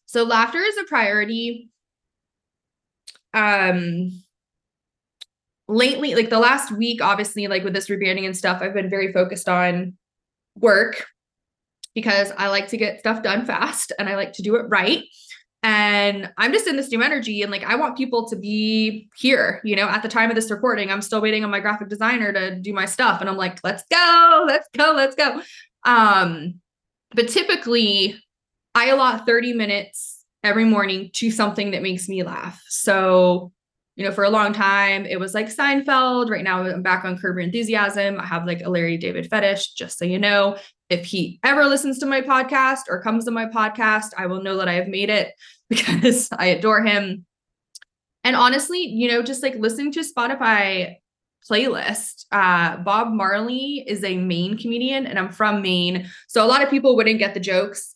So 0.06 0.24
laughter 0.24 0.58
is 0.58 0.76
a 0.76 0.84
priority. 0.84 1.70
Um 3.32 4.10
lately 5.72 6.14
like 6.14 6.30
the 6.30 6.38
last 6.38 6.70
week 6.72 7.02
obviously 7.02 7.46
like 7.46 7.64
with 7.64 7.72
this 7.72 7.88
rebranding 7.88 8.26
and 8.26 8.36
stuff 8.36 8.60
I've 8.62 8.74
been 8.74 8.90
very 8.90 9.12
focused 9.12 9.48
on 9.48 9.94
work 10.56 11.06
because 11.94 12.32
I 12.36 12.48
like 12.48 12.68
to 12.68 12.76
get 12.76 13.00
stuff 13.00 13.22
done 13.22 13.44
fast 13.44 13.92
and 13.98 14.08
I 14.08 14.16
like 14.16 14.32
to 14.34 14.42
do 14.42 14.56
it 14.56 14.66
right. 14.68 15.04
And 15.64 16.32
I'm 16.38 16.52
just 16.52 16.66
in 16.66 16.76
this 16.76 16.90
new 16.90 17.02
energy 17.02 17.42
and 17.42 17.52
like 17.52 17.62
I 17.62 17.76
want 17.76 17.96
people 17.96 18.28
to 18.28 18.36
be 18.36 19.08
here, 19.16 19.60
you 19.62 19.76
know, 19.76 19.88
at 19.88 20.02
the 20.02 20.08
time 20.08 20.28
of 20.28 20.34
this 20.34 20.50
recording. 20.50 20.90
I'm 20.90 21.02
still 21.02 21.20
waiting 21.20 21.44
on 21.44 21.50
my 21.50 21.60
graphic 21.60 21.88
designer 21.88 22.32
to 22.32 22.56
do 22.56 22.72
my 22.72 22.84
stuff 22.84 23.20
and 23.20 23.30
I'm 23.30 23.36
like, 23.36 23.60
let's 23.62 23.84
go, 23.90 24.44
let's 24.46 24.68
go, 24.76 24.92
let's 24.96 25.14
go. 25.14 25.40
Um, 25.84 26.60
but 27.14 27.28
typically, 27.28 28.18
I 28.74 28.88
allot 28.88 29.26
30 29.26 29.52
minutes 29.52 30.24
every 30.42 30.64
morning 30.64 31.10
to 31.14 31.30
something 31.30 31.72
that 31.72 31.82
makes 31.82 32.08
me 32.08 32.22
laugh. 32.22 32.60
So, 32.68 33.52
you 33.96 34.04
know, 34.04 34.12
for 34.12 34.24
a 34.24 34.30
long 34.30 34.52
time, 34.52 35.04
it 35.04 35.20
was 35.20 35.34
like 35.34 35.54
Seinfeld. 35.54 36.30
Right 36.30 36.44
now, 36.44 36.62
I'm 36.62 36.82
back 36.82 37.04
on 37.04 37.18
Curb 37.18 37.36
Your 37.36 37.40
Enthusiasm. 37.40 38.18
I 38.18 38.26
have 38.26 38.46
like 38.46 38.62
a 38.62 38.70
Larry 38.70 38.96
David 38.96 39.28
fetish, 39.28 39.72
just 39.74 39.98
so 39.98 40.04
you 40.04 40.18
know. 40.18 40.56
If 40.88 41.04
he 41.04 41.38
ever 41.44 41.64
listens 41.66 41.98
to 41.98 42.06
my 42.06 42.22
podcast 42.22 42.82
or 42.88 43.02
comes 43.02 43.26
to 43.26 43.30
my 43.30 43.46
podcast, 43.46 44.10
I 44.16 44.26
will 44.26 44.42
know 44.42 44.56
that 44.58 44.68
I 44.68 44.74
have 44.74 44.88
made 44.88 45.10
it 45.10 45.32
because 45.68 46.28
I 46.32 46.46
adore 46.46 46.82
him. 46.82 47.26
And 48.24 48.36
honestly, 48.36 48.80
you 48.80 49.08
know, 49.08 49.22
just 49.22 49.42
like 49.42 49.56
listening 49.56 49.92
to 49.92 50.00
Spotify 50.00 50.96
playlist. 51.50 52.26
Uh, 52.30 52.76
Bob 52.78 53.12
Marley 53.12 53.84
is 53.86 54.04
a 54.04 54.16
Maine 54.16 54.56
comedian, 54.56 55.06
and 55.06 55.18
I'm 55.18 55.32
from 55.32 55.60
Maine. 55.60 56.08
So 56.28 56.44
a 56.44 56.46
lot 56.46 56.62
of 56.62 56.70
people 56.70 56.96
wouldn't 56.96 57.18
get 57.18 57.34
the 57.34 57.40
jokes. 57.40 57.94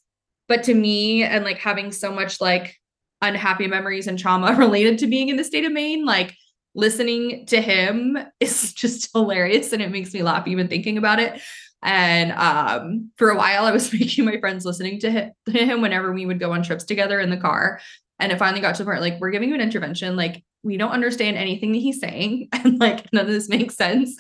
But 0.49 0.65
to 0.65 0.75
me, 0.75 1.23
and 1.23 1.45
like 1.45 1.59
having 1.59 1.91
so 1.91 2.13
much 2.13 2.41
like 2.41 2.77
unhappy 3.23 3.67
memories 3.67 4.07
and 4.07 4.19
trauma 4.19 4.55
related 4.59 4.99
to 4.99 5.07
being 5.07 5.29
in 5.29 5.37
the 5.37 5.45
state 5.45 5.65
of 5.65 5.73
Maine, 5.73 6.05
like 6.05 6.35
listening 6.75 7.47
to 7.47 7.61
him 7.61 8.19
is 8.41 8.73
just 8.73 9.11
hilarious 9.13 9.73
and 9.73 9.83
it 9.83 9.91
makes 9.91 10.13
me 10.13 10.23
laugh 10.23 10.47
even 10.47 10.69
thinking 10.69 10.99
about 10.99 11.19
it. 11.19 11.41
And 11.83 12.33
um, 12.33 13.11
for 13.17 13.31
a 13.31 13.37
while, 13.37 13.65
I 13.65 13.73
was 13.73 13.93
making 13.93 14.25
my 14.25 14.39
friends 14.39 14.65
listening 14.65 15.01
to 15.01 15.33
him, 15.49 15.81
whenever 15.81 16.13
we 16.13 16.27
would 16.27 16.41
go 16.41 16.53
on 16.53 16.63
trips 16.63 16.85
together 16.85 17.21
in 17.21 17.31
the 17.31 17.37
car. 17.37 17.81
And 18.19 18.33
it 18.33 18.39
finally 18.39 18.63
got 18.63 18.77
to 18.77 18.85
the 18.85 18.91
point 18.91 19.03
like, 19.03 19.21
we're 19.21 19.31
giving 19.31 19.51
you 19.51 19.55
an 19.55 19.61
intervention. 19.61 20.17
Like, 20.17 20.43
we 20.63 20.79
don't 20.79 20.91
understand 20.91 21.37
anything 21.37 21.73
that 21.73 21.79
he's 21.79 22.01
saying. 22.01 22.49
And 22.53 22.81
like, 22.81 23.13
none 23.13 23.27
of 23.27 23.31
this 23.31 23.49
makes 23.49 23.77
sense. 23.77 24.17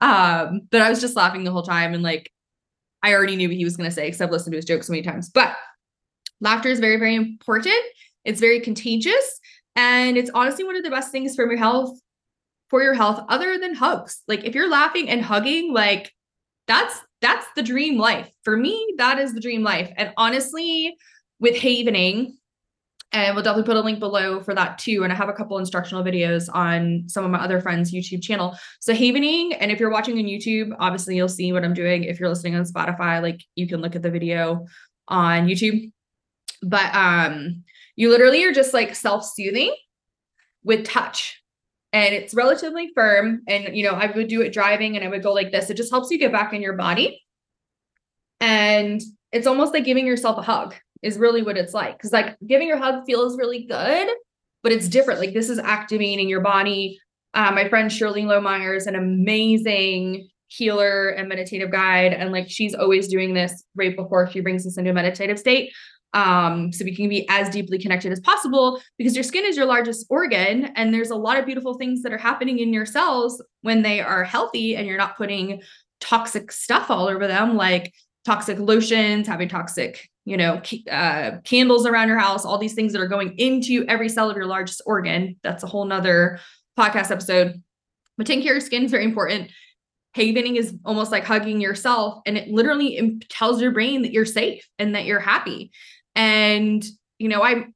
Um, 0.00 0.62
but 0.70 0.80
I 0.80 0.88
was 0.88 1.00
just 1.00 1.16
laughing 1.16 1.44
the 1.44 1.50
whole 1.50 1.64
time. 1.64 1.92
And 1.92 2.02
like, 2.02 2.30
I 3.02 3.12
already 3.12 3.36
knew 3.36 3.48
what 3.48 3.56
he 3.56 3.64
was 3.64 3.76
going 3.76 3.88
to 3.88 3.94
say 3.94 4.06
because 4.06 4.20
I've 4.20 4.30
listened 4.30 4.52
to 4.52 4.58
his 4.58 4.64
jokes 4.64 4.86
so 4.86 4.92
many 4.92 5.02
times. 5.02 5.28
But 5.28 5.54
laughter 6.40 6.68
is 6.68 6.80
very, 6.80 6.96
very 6.96 7.16
important. 7.16 7.82
It's 8.24 8.40
very 8.40 8.60
contagious. 8.60 9.40
And 9.76 10.16
it's 10.16 10.30
honestly 10.34 10.64
one 10.64 10.76
of 10.76 10.82
the 10.82 10.90
best 10.90 11.12
things 11.12 11.34
for 11.34 11.46
your 11.46 11.56
health, 11.56 11.98
for 12.68 12.82
your 12.82 12.94
health, 12.94 13.24
other 13.28 13.58
than 13.58 13.74
hugs. 13.74 14.22
Like, 14.28 14.44
if 14.44 14.54
you're 14.54 14.70
laughing 14.70 15.08
and 15.08 15.22
hugging, 15.22 15.72
like, 15.72 16.12
that's 16.66 17.00
that's 17.20 17.46
the 17.54 17.62
dream 17.62 17.98
life. 17.98 18.30
For 18.44 18.56
me, 18.56 18.94
that 18.98 19.18
is 19.18 19.34
the 19.34 19.40
dream 19.40 19.62
life. 19.62 19.90
And 19.96 20.12
honestly, 20.16 20.96
with 21.38 21.56
havening, 21.56 22.36
and 23.12 23.34
we'll 23.34 23.42
definitely 23.42 23.66
put 23.66 23.76
a 23.76 23.80
link 23.80 23.98
below 23.98 24.40
for 24.40 24.54
that 24.54 24.78
too. 24.78 25.02
And 25.02 25.12
I 25.12 25.16
have 25.16 25.28
a 25.28 25.32
couple 25.32 25.58
instructional 25.58 26.04
videos 26.04 26.48
on 26.52 27.04
some 27.08 27.24
of 27.24 27.30
my 27.30 27.38
other 27.40 27.60
friends' 27.60 27.92
YouTube 27.92 28.22
channel. 28.22 28.56
So 28.80 28.94
havening, 28.94 29.52
and 29.54 29.72
if 29.72 29.80
you're 29.80 29.90
watching 29.90 30.16
on 30.18 30.24
YouTube, 30.24 30.74
obviously 30.78 31.16
you'll 31.16 31.28
see 31.28 31.52
what 31.52 31.64
I'm 31.64 31.74
doing. 31.74 32.04
If 32.04 32.20
you're 32.20 32.28
listening 32.28 32.54
on 32.54 32.64
Spotify, 32.64 33.20
like 33.20 33.42
you 33.56 33.66
can 33.66 33.80
look 33.80 33.96
at 33.96 34.02
the 34.02 34.10
video 34.10 34.66
on 35.08 35.48
YouTube. 35.48 35.90
But 36.62 36.94
um, 36.94 37.64
you 38.00 38.08
literally 38.08 38.42
are 38.44 38.52
just 38.52 38.72
like 38.72 38.94
self-soothing 38.94 39.74
with 40.64 40.86
touch. 40.86 41.38
And 41.92 42.14
it's 42.14 42.32
relatively 42.32 42.92
firm. 42.94 43.42
And 43.46 43.76
you 43.76 43.84
know, 43.84 43.90
I 43.90 44.10
would 44.10 44.28
do 44.28 44.40
it 44.40 44.54
driving 44.54 44.96
and 44.96 45.04
I 45.04 45.08
would 45.08 45.22
go 45.22 45.34
like 45.34 45.52
this. 45.52 45.68
It 45.68 45.76
just 45.76 45.90
helps 45.90 46.10
you 46.10 46.16
get 46.16 46.32
back 46.32 46.54
in 46.54 46.62
your 46.62 46.72
body. 46.72 47.22
And 48.40 49.02
it's 49.32 49.46
almost 49.46 49.74
like 49.74 49.84
giving 49.84 50.06
yourself 50.06 50.38
a 50.38 50.42
hug 50.42 50.74
is 51.02 51.18
really 51.18 51.42
what 51.42 51.58
it's 51.58 51.74
like. 51.74 52.00
Cause 52.00 52.10
like 52.10 52.38
giving 52.46 52.68
your 52.68 52.78
hug 52.78 53.04
feels 53.04 53.36
really 53.36 53.66
good, 53.66 54.08
but 54.62 54.72
it's 54.72 54.88
different. 54.88 55.20
Like 55.20 55.34
this 55.34 55.50
is 55.50 55.58
activating 55.58 56.26
your 56.26 56.40
body. 56.40 56.98
Uh, 57.34 57.52
my 57.52 57.68
friend 57.68 57.92
Shirley 57.92 58.22
Lohmeyer 58.22 58.74
is 58.74 58.86
an 58.86 58.94
amazing 58.94 60.26
healer 60.46 61.10
and 61.10 61.28
meditative 61.28 61.70
guide. 61.70 62.14
And 62.14 62.32
like 62.32 62.48
she's 62.48 62.74
always 62.74 63.08
doing 63.08 63.34
this 63.34 63.62
right 63.74 63.94
before 63.94 64.26
she 64.30 64.40
brings 64.40 64.66
us 64.66 64.78
into 64.78 64.90
a 64.90 64.94
meditative 64.94 65.38
state. 65.38 65.70
Um, 66.12 66.72
so 66.72 66.84
we 66.84 66.94
can 66.94 67.08
be 67.08 67.28
as 67.28 67.48
deeply 67.50 67.78
connected 67.78 68.10
as 68.10 68.20
possible 68.20 68.80
because 68.98 69.14
your 69.14 69.22
skin 69.22 69.44
is 69.44 69.56
your 69.56 69.66
largest 69.66 70.06
organ 70.10 70.66
and 70.76 70.92
there's 70.92 71.10
a 71.10 71.16
lot 71.16 71.38
of 71.38 71.46
beautiful 71.46 71.74
things 71.74 72.02
that 72.02 72.12
are 72.12 72.18
happening 72.18 72.58
in 72.58 72.72
your 72.72 72.86
cells 72.86 73.42
when 73.62 73.82
they 73.82 74.00
are 74.00 74.24
healthy 74.24 74.76
and 74.76 74.86
you're 74.86 74.98
not 74.98 75.16
putting 75.16 75.62
toxic 76.00 76.50
stuff 76.50 76.90
all 76.90 77.06
over 77.06 77.26
them 77.26 77.56
like 77.56 77.92
toxic 78.24 78.58
lotions 78.58 79.26
having 79.26 79.48
toxic 79.48 80.10
you 80.24 80.36
know 80.36 80.60
uh, 80.90 81.38
candles 81.44 81.86
around 81.86 82.08
your 82.08 82.18
house 82.18 82.44
all 82.44 82.58
these 82.58 82.74
things 82.74 82.92
that 82.92 83.00
are 83.00 83.08
going 83.08 83.36
into 83.38 83.84
every 83.88 84.08
cell 84.08 84.30
of 84.30 84.36
your 84.36 84.46
largest 84.46 84.82
organ. 84.86 85.36
That's 85.42 85.62
a 85.62 85.66
whole 85.66 85.84
nother 85.84 86.38
podcast 86.78 87.10
episode. 87.10 87.62
But 88.16 88.26
taking 88.26 88.42
care 88.42 88.52
of 88.52 88.56
your 88.56 88.66
skin 88.66 88.84
is 88.84 88.90
very 88.90 89.04
important. 89.04 89.50
Havening 90.16 90.56
is 90.56 90.74
almost 90.84 91.12
like 91.12 91.24
hugging 91.24 91.60
yourself 91.60 92.20
and 92.26 92.36
it 92.36 92.48
literally 92.48 93.20
tells 93.28 93.62
your 93.62 93.70
brain 93.70 94.02
that 94.02 94.12
you're 94.12 94.24
safe 94.24 94.68
and 94.78 94.94
that 94.94 95.04
you're 95.04 95.20
happy 95.20 95.70
and, 96.14 96.84
you 97.18 97.28
know, 97.28 97.42
I 97.42 97.66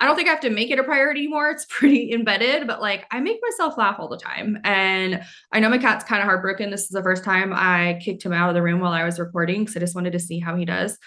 I 0.00 0.06
don't 0.06 0.16
think 0.16 0.28
I 0.28 0.30
have 0.30 0.40
to 0.40 0.50
make 0.50 0.70
it 0.70 0.78
a 0.78 0.84
priority 0.84 1.28
more. 1.28 1.50
It's 1.50 1.66
pretty 1.68 2.12
embedded, 2.12 2.66
but 2.66 2.80
like 2.80 3.06
I 3.10 3.20
make 3.20 3.38
myself 3.42 3.76
laugh 3.76 3.96
all 3.98 4.08
the 4.08 4.16
time. 4.16 4.58
And 4.64 5.22
I 5.52 5.60
know 5.60 5.68
my 5.68 5.78
cat's 5.78 6.04
kind 6.04 6.22
of 6.22 6.26
heartbroken. 6.26 6.70
This 6.70 6.82
is 6.82 6.88
the 6.88 7.02
first 7.02 7.22
time 7.22 7.52
I 7.52 8.00
kicked 8.02 8.22
him 8.22 8.32
out 8.32 8.48
of 8.48 8.54
the 8.54 8.62
room 8.62 8.80
while 8.80 8.92
I 8.92 9.04
was 9.04 9.20
recording 9.20 9.60
because 9.60 9.76
I 9.76 9.80
just 9.80 9.94
wanted 9.94 10.12
to 10.12 10.18
see 10.18 10.38
how 10.38 10.56
he 10.56 10.64
does. 10.64 10.98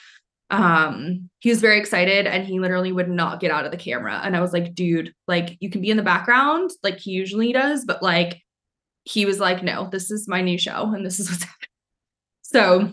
Um, 0.52 1.32
he 1.40 1.50
was 1.50 1.62
very 1.62 1.80
excited 1.80 2.28
and 2.28 2.46
he 2.46 2.60
literally 2.60 2.92
would 2.92 3.10
not 3.10 3.40
get 3.40 3.50
out 3.50 3.66
of 3.66 3.72
the 3.72 3.78
camera. 3.78 4.22
And 4.24 4.36
I 4.36 4.42
was 4.42 4.54
like, 4.54 4.76
dude, 4.76 5.12
like 5.28 5.58
you 5.60 5.72
can 5.72 5.82
be 5.82 5.90
in 5.90 5.98
the 5.98 6.04
background 6.04 6.70
like 6.84 7.00
he 7.00 7.12
usually 7.12 7.52
does, 7.52 7.86
but 7.86 8.04
like 8.04 8.40
he 9.04 9.26
was 9.26 9.40
like, 9.40 9.64
no, 9.64 9.90
this 9.90 10.12
is 10.12 10.28
my 10.28 10.42
new 10.42 10.60
show 10.60 10.94
and 10.94 11.04
this 11.04 11.20
is 11.20 11.32
what's 11.32 11.44
happening. 11.44 11.70
So 12.44 12.92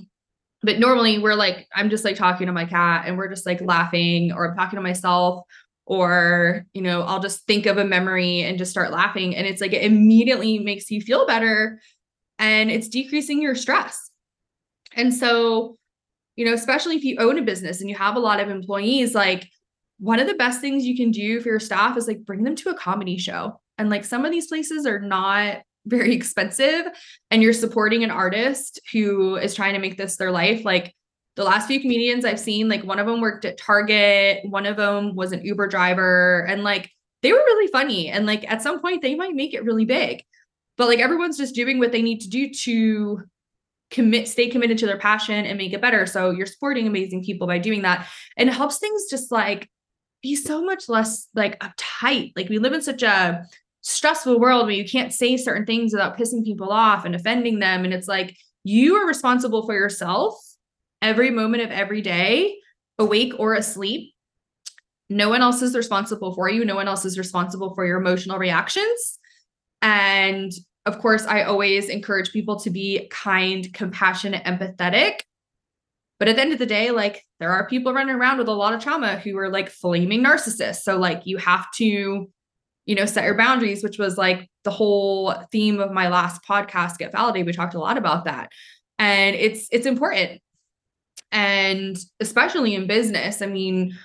but 0.63 0.79
normally 0.79 1.19
we're 1.19 1.35
like 1.35 1.67
i'm 1.75 1.91
just 1.91 2.05
like 2.05 2.17
talking 2.17 2.47
to 2.47 2.53
my 2.53 2.65
cat 2.65 3.05
and 3.07 3.17
we're 3.17 3.29
just 3.29 3.47
like 3.47 3.61
laughing 3.61 4.33
or 4.33 4.51
i'm 4.51 4.57
talking 4.57 4.77
to 4.77 4.83
myself 4.83 5.45
or 5.87 6.65
you 6.73 6.83
know 6.83 7.03
i'll 7.03 7.21
just 7.21 7.47
think 7.47 7.67
of 7.67 7.79
a 7.79 7.85
memory 7.85 8.43
and 8.43 8.59
just 8.59 8.71
start 8.71 8.93
laughing. 8.93 9.35
And 9.35 9.47
it's 9.47 9.61
like 9.61 9.73
it 9.73 9.83
immediately 9.83 10.61
makes 10.61 10.91
you 10.91 11.01
feel 11.01 11.27
better 11.27 11.81
and 12.39 12.71
it's 12.71 12.89
decreasing 12.89 13.43
your 13.43 13.55
stress. 13.55 14.11
And 14.95 15.13
so 15.13 15.77
you 16.37 16.45
know 16.45 16.53
especially 16.55 16.97
if 16.97 17.05
you 17.05 17.17
own 17.19 17.39
a 17.39 17.43
business 17.43 17.81
and 17.81 17.91
you 17.91 17.97
have 17.97 18.17
a 18.17 18.21
lot 18.21 18.41
of 18.41 18.49
employees 18.49 19.15
like 19.15 19.49
one 19.99 20.21
of 20.21 20.29
the 20.29 20.35
best 20.35 20.61
things 20.61 20.87
you 20.87 20.97
can 20.97 21.11
do 21.11 21.41
for 21.41 21.49
your 21.49 21.61
staff 21.61 21.97
is 21.97 22.09
like 22.09 22.25
bring 22.25 22.43
them 22.43 22.57
to 22.57 22.71
a 22.71 22.75
comedy 22.75 23.19
show. 23.19 23.61
And 23.77 23.91
like 23.91 24.05
some 24.05 24.25
of 24.25 24.31
these 24.31 24.47
places 24.47 24.87
are 24.87 25.01
not 25.01 25.59
very 25.87 26.15
expensive 26.15 26.87
and 27.31 27.43
you're 27.43 27.53
supporting 27.53 28.05
an 28.05 28.11
artist 28.11 28.81
who 28.93 29.37
is 29.37 29.55
trying 29.55 29.75
to 29.75 29.81
make 29.81 29.97
this 29.97 30.17
their 30.17 30.31
life 30.31 30.65
like 30.65 30.95
the 31.37 31.45
last 31.45 31.69
few 31.69 31.81
comedians 31.81 32.25
I've 32.25 32.41
seen, 32.41 32.69
like 32.69 32.85
one 32.85 32.99
of 32.99 33.07
them 33.07 33.21
worked 33.21 33.45
at 33.45 33.57
Target, 33.57 34.45
one 34.45 34.67
of 34.67 34.77
them 34.77 35.15
was 35.15 35.33
an 35.33 35.43
Uber 35.43 35.69
driver, 35.69 36.45
and 36.47 36.63
like 36.63 36.91
they 37.23 37.33
were 37.33 37.39
really 37.39 37.71
funny. 37.71 38.09
And 38.09 38.27
like 38.27 38.51
at 38.51 38.63
some 38.63 38.81
point, 38.81 39.03
they 39.03 39.15
might 39.15 39.35
make 39.35 39.55
it 39.55 39.65
really 39.65 39.85
big. 39.85 40.23
But 40.77 40.89
like 40.89 40.99
everyone's 40.99 41.39
just 41.39 41.55
doing 41.55 41.79
what 41.79 41.93
they 41.93 42.03
need 42.03 42.21
to 42.21 42.29
do 42.29 42.51
to 42.51 43.23
commit, 43.91 44.29
stay 44.29 44.49
committed 44.49 44.79
to 44.79 44.87
their 44.87 44.99
passion 44.99 45.47
and 45.47 45.59
make 45.59 45.73
it 45.73 45.81
better. 45.81 46.07
So 46.07 46.31
you're 46.31 46.47
supporting 46.47 46.87
amazing 46.87 47.25
people 47.25 47.47
by 47.47 47.59
doing 47.59 47.83
that. 47.83 48.07
And 48.37 48.49
it 48.49 48.53
helps 48.53 48.79
things 48.79 49.07
just 49.11 49.33
like 49.33 49.69
be 50.23 50.37
so 50.37 50.65
much 50.65 50.89
less 50.89 51.29
like 51.35 51.59
uptight. 51.61 52.33
Like 52.37 52.49
we 52.49 52.59
live 52.59 52.73
in 52.73 52.83
such 52.83 53.03
a 53.03 53.47
stressful 53.83 54.39
world 54.39 54.67
where 54.67 54.75
you 54.75 54.85
can't 54.85 55.13
say 55.13 55.37
certain 55.37 55.67
things 55.67 55.93
without 55.93 56.17
pissing 56.19 56.45
people 56.45 56.71
off 56.71 57.05
and 57.05 57.15
offending 57.15 57.59
them. 57.59 57.85
And 57.85 57.95
it's 57.95 58.09
like 58.09 58.37
you 58.65 58.97
are 58.97 59.07
responsible 59.07 59.65
for 59.65 59.75
yourself 59.75 60.35
every 61.03 61.31
moment 61.31 61.63
of 61.63 61.71
every 61.71 62.03
day, 62.03 62.57
awake 62.99 63.33
or 63.39 63.55
asleep. 63.55 64.13
No 65.09 65.29
one 65.29 65.43
else 65.43 65.63
is 65.63 65.75
responsible 65.75 66.35
for 66.35 66.49
you. 66.49 66.65
No 66.65 66.77
one 66.77 66.89
else 66.89 67.05
is 67.05 67.19
responsible 67.19 67.75
for 67.75 67.85
your 67.85 67.99
emotional 67.99 68.39
reactions. 68.39 69.19
And 69.83 70.53
of 70.87 70.99
course, 70.99 71.27
I 71.27 71.43
always 71.43 71.89
encourage 71.89 72.33
people 72.33 72.61
to 72.61 72.71
be 72.71 73.09
kind, 73.11 73.73
compassionate, 73.73 74.45
empathetic. 74.45 75.21
But 76.19 76.29
at 76.29 76.37
the 76.37 76.43
end 76.43 76.53
of 76.53 76.59
the 76.59 76.67
day, 76.67 76.91
like 76.91 77.25
there 77.39 77.51
are 77.51 77.67
people 77.67 77.95
running 77.95 78.15
around 78.15 78.39
with 78.39 78.49
a 78.49 78.53
lot 78.53 78.75
of 78.75 78.83
trauma 78.83 79.19
who 79.19 79.37
are 79.39 79.49
like 79.49 79.71
flaming 79.71 80.23
narcissists. 80.23 80.83
So, 80.83 80.99
like, 80.99 81.23
you 81.25 81.39
have 81.39 81.67
to 81.77 82.31
you 82.91 82.97
know, 82.97 83.07
set 83.07 83.23
your 83.23 83.37
boundaries, 83.37 83.85
which 83.85 83.99
was 83.99 84.19
like 84.19 84.51
the 84.65 84.71
whole 84.73 85.33
theme 85.53 85.79
of 85.79 85.93
my 85.93 86.09
last 86.09 86.43
podcast, 86.43 86.99
Get 86.99 87.13
Validated. 87.13 87.47
We 87.47 87.53
talked 87.53 87.75
a 87.75 87.79
lot 87.79 87.97
about 87.97 88.25
that. 88.25 88.51
And 88.99 89.37
it's 89.37 89.69
it's 89.71 89.87
important. 89.87 90.41
And 91.31 91.97
especially 92.19 92.75
in 92.75 92.89
business, 92.89 93.43
I 93.43 93.47
mean, 93.47 93.97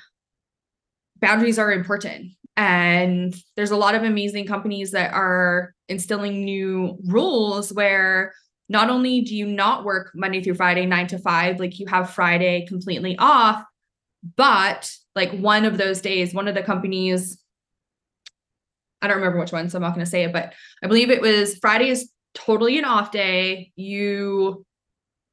boundaries 1.19 1.57
are 1.57 1.71
important. 1.71 2.33
And 2.55 3.35
there's 3.55 3.71
a 3.71 3.75
lot 3.75 3.95
of 3.95 4.03
amazing 4.03 4.45
companies 4.45 4.91
that 4.91 5.15
are 5.15 5.73
instilling 5.89 6.45
new 6.45 6.99
rules 7.07 7.73
where 7.73 8.33
not 8.69 8.91
only 8.91 9.21
do 9.21 9.35
you 9.35 9.47
not 9.47 9.83
work 9.83 10.11
Monday 10.13 10.43
through 10.43 10.53
Friday, 10.53 10.85
nine 10.85 11.07
to 11.07 11.17
five, 11.17 11.59
like 11.59 11.79
you 11.79 11.87
have 11.87 12.11
Friday 12.11 12.67
completely 12.67 13.15
off, 13.17 13.63
but 14.35 14.91
like 15.15 15.31
one 15.31 15.65
of 15.65 15.79
those 15.79 16.01
days, 16.01 16.35
one 16.35 16.47
of 16.47 16.53
the 16.53 16.61
companies 16.61 17.39
I 19.05 19.07
don't 19.07 19.17
remember 19.17 19.39
which 19.39 19.51
one, 19.51 19.69
so 19.69 19.77
I'm 19.77 19.83
not 19.83 19.93
going 19.93 20.03
to 20.03 20.09
say 20.09 20.23
it, 20.23 20.33
but 20.33 20.53
I 20.83 20.87
believe 20.87 21.11
it 21.11 21.21
was 21.21 21.57
Friday 21.59 21.89
is 21.89 22.09
totally 22.33 22.79
an 22.79 22.85
off 22.85 23.11
day. 23.11 23.71
You 23.75 24.65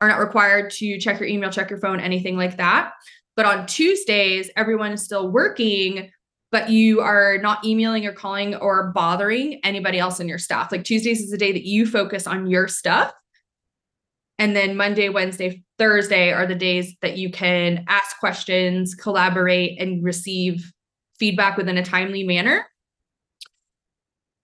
are 0.00 0.08
not 0.08 0.20
required 0.20 0.70
to 0.72 0.98
check 0.98 1.18
your 1.18 1.28
email, 1.28 1.50
check 1.50 1.70
your 1.70 1.78
phone, 1.80 2.00
anything 2.00 2.36
like 2.36 2.58
that. 2.58 2.92
But 3.34 3.46
on 3.46 3.66
Tuesdays, 3.66 4.50
everyone 4.56 4.92
is 4.92 5.02
still 5.02 5.30
working, 5.30 6.10
but 6.50 6.68
you 6.68 7.00
are 7.00 7.38
not 7.38 7.64
emailing 7.64 8.04
or 8.04 8.12
calling 8.12 8.54
or 8.56 8.92
bothering 8.92 9.60
anybody 9.64 9.98
else 9.98 10.20
in 10.20 10.28
your 10.28 10.38
staff. 10.38 10.70
Like 10.70 10.84
Tuesdays 10.84 11.20
is 11.20 11.30
the 11.30 11.38
day 11.38 11.52
that 11.52 11.64
you 11.64 11.86
focus 11.86 12.26
on 12.26 12.46
your 12.46 12.68
stuff. 12.68 13.12
And 14.38 14.54
then 14.54 14.76
Monday, 14.76 15.08
Wednesday, 15.08 15.62
Thursday 15.78 16.30
are 16.30 16.46
the 16.46 16.54
days 16.54 16.94
that 17.00 17.16
you 17.16 17.30
can 17.30 17.84
ask 17.88 18.18
questions, 18.18 18.94
collaborate, 18.94 19.80
and 19.80 20.04
receive 20.04 20.72
feedback 21.18 21.56
within 21.56 21.78
a 21.78 21.84
timely 21.84 22.24
manner 22.24 22.66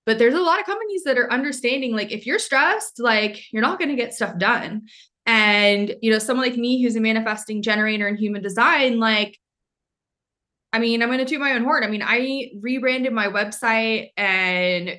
but 0.08 0.18
there's 0.18 0.32
a 0.32 0.40
lot 0.40 0.58
of 0.58 0.64
companies 0.64 1.04
that 1.04 1.18
are 1.18 1.30
understanding 1.30 1.94
like 1.94 2.10
if 2.12 2.24
you're 2.24 2.38
stressed 2.38 2.98
like 2.98 3.52
you're 3.52 3.60
not 3.60 3.78
going 3.78 3.90
to 3.90 3.94
get 3.94 4.14
stuff 4.14 4.38
done. 4.38 4.86
And 5.26 5.94
you 6.00 6.10
know 6.10 6.18
someone 6.18 6.46
like 6.46 6.56
me 6.56 6.82
who's 6.82 6.96
a 6.96 7.00
manifesting 7.00 7.60
generator 7.60 8.08
in 8.08 8.16
human 8.16 8.40
design 8.40 8.98
like 8.98 9.38
i 10.72 10.78
mean 10.78 11.02
i'm 11.02 11.10
going 11.10 11.18
to 11.18 11.26
toot 11.26 11.40
my 11.40 11.52
own 11.52 11.62
horn. 11.62 11.84
I 11.84 11.88
mean 11.88 12.02
i 12.02 12.50
rebranded 12.58 13.12
my 13.12 13.26
website 13.26 14.08
and 14.16 14.98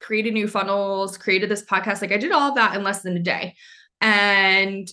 created 0.00 0.34
new 0.34 0.46
funnels 0.46 1.18
created 1.18 1.50
this 1.50 1.64
podcast. 1.64 2.00
Like 2.00 2.12
i 2.12 2.16
did 2.16 2.30
all 2.30 2.50
of 2.50 2.54
that 2.54 2.76
in 2.76 2.84
less 2.84 3.02
than 3.02 3.16
a 3.16 3.20
day. 3.20 3.56
And 4.00 4.88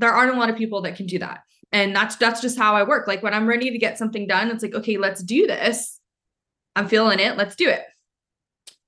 there 0.00 0.10
aren't 0.10 0.34
a 0.34 0.38
lot 0.38 0.50
of 0.50 0.56
people 0.56 0.82
that 0.82 0.96
can 0.96 1.06
do 1.06 1.20
that. 1.20 1.42
And 1.70 1.94
that's 1.94 2.16
that's 2.16 2.40
just 2.40 2.58
how 2.58 2.74
i 2.74 2.82
work. 2.82 3.06
Like 3.06 3.22
when 3.22 3.34
i'm 3.34 3.46
ready 3.46 3.70
to 3.70 3.78
get 3.78 3.98
something 3.98 4.26
done 4.26 4.50
it's 4.50 4.64
like 4.64 4.74
okay 4.74 4.96
let's 4.96 5.22
do 5.22 5.46
this. 5.46 6.00
I'm 6.74 6.88
feeling 6.88 7.20
it. 7.20 7.36
Let's 7.36 7.54
do 7.54 7.68
it 7.68 7.82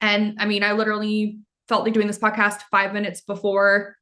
and 0.02 0.36
I 0.38 0.46
mean, 0.46 0.64
I 0.64 0.72
literally 0.72 1.38
felt 1.68 1.84
like 1.84 1.94
doing 1.94 2.08
this 2.08 2.18
podcast 2.18 2.62
five 2.70 2.92
minutes 2.92 3.22
before 3.22 3.96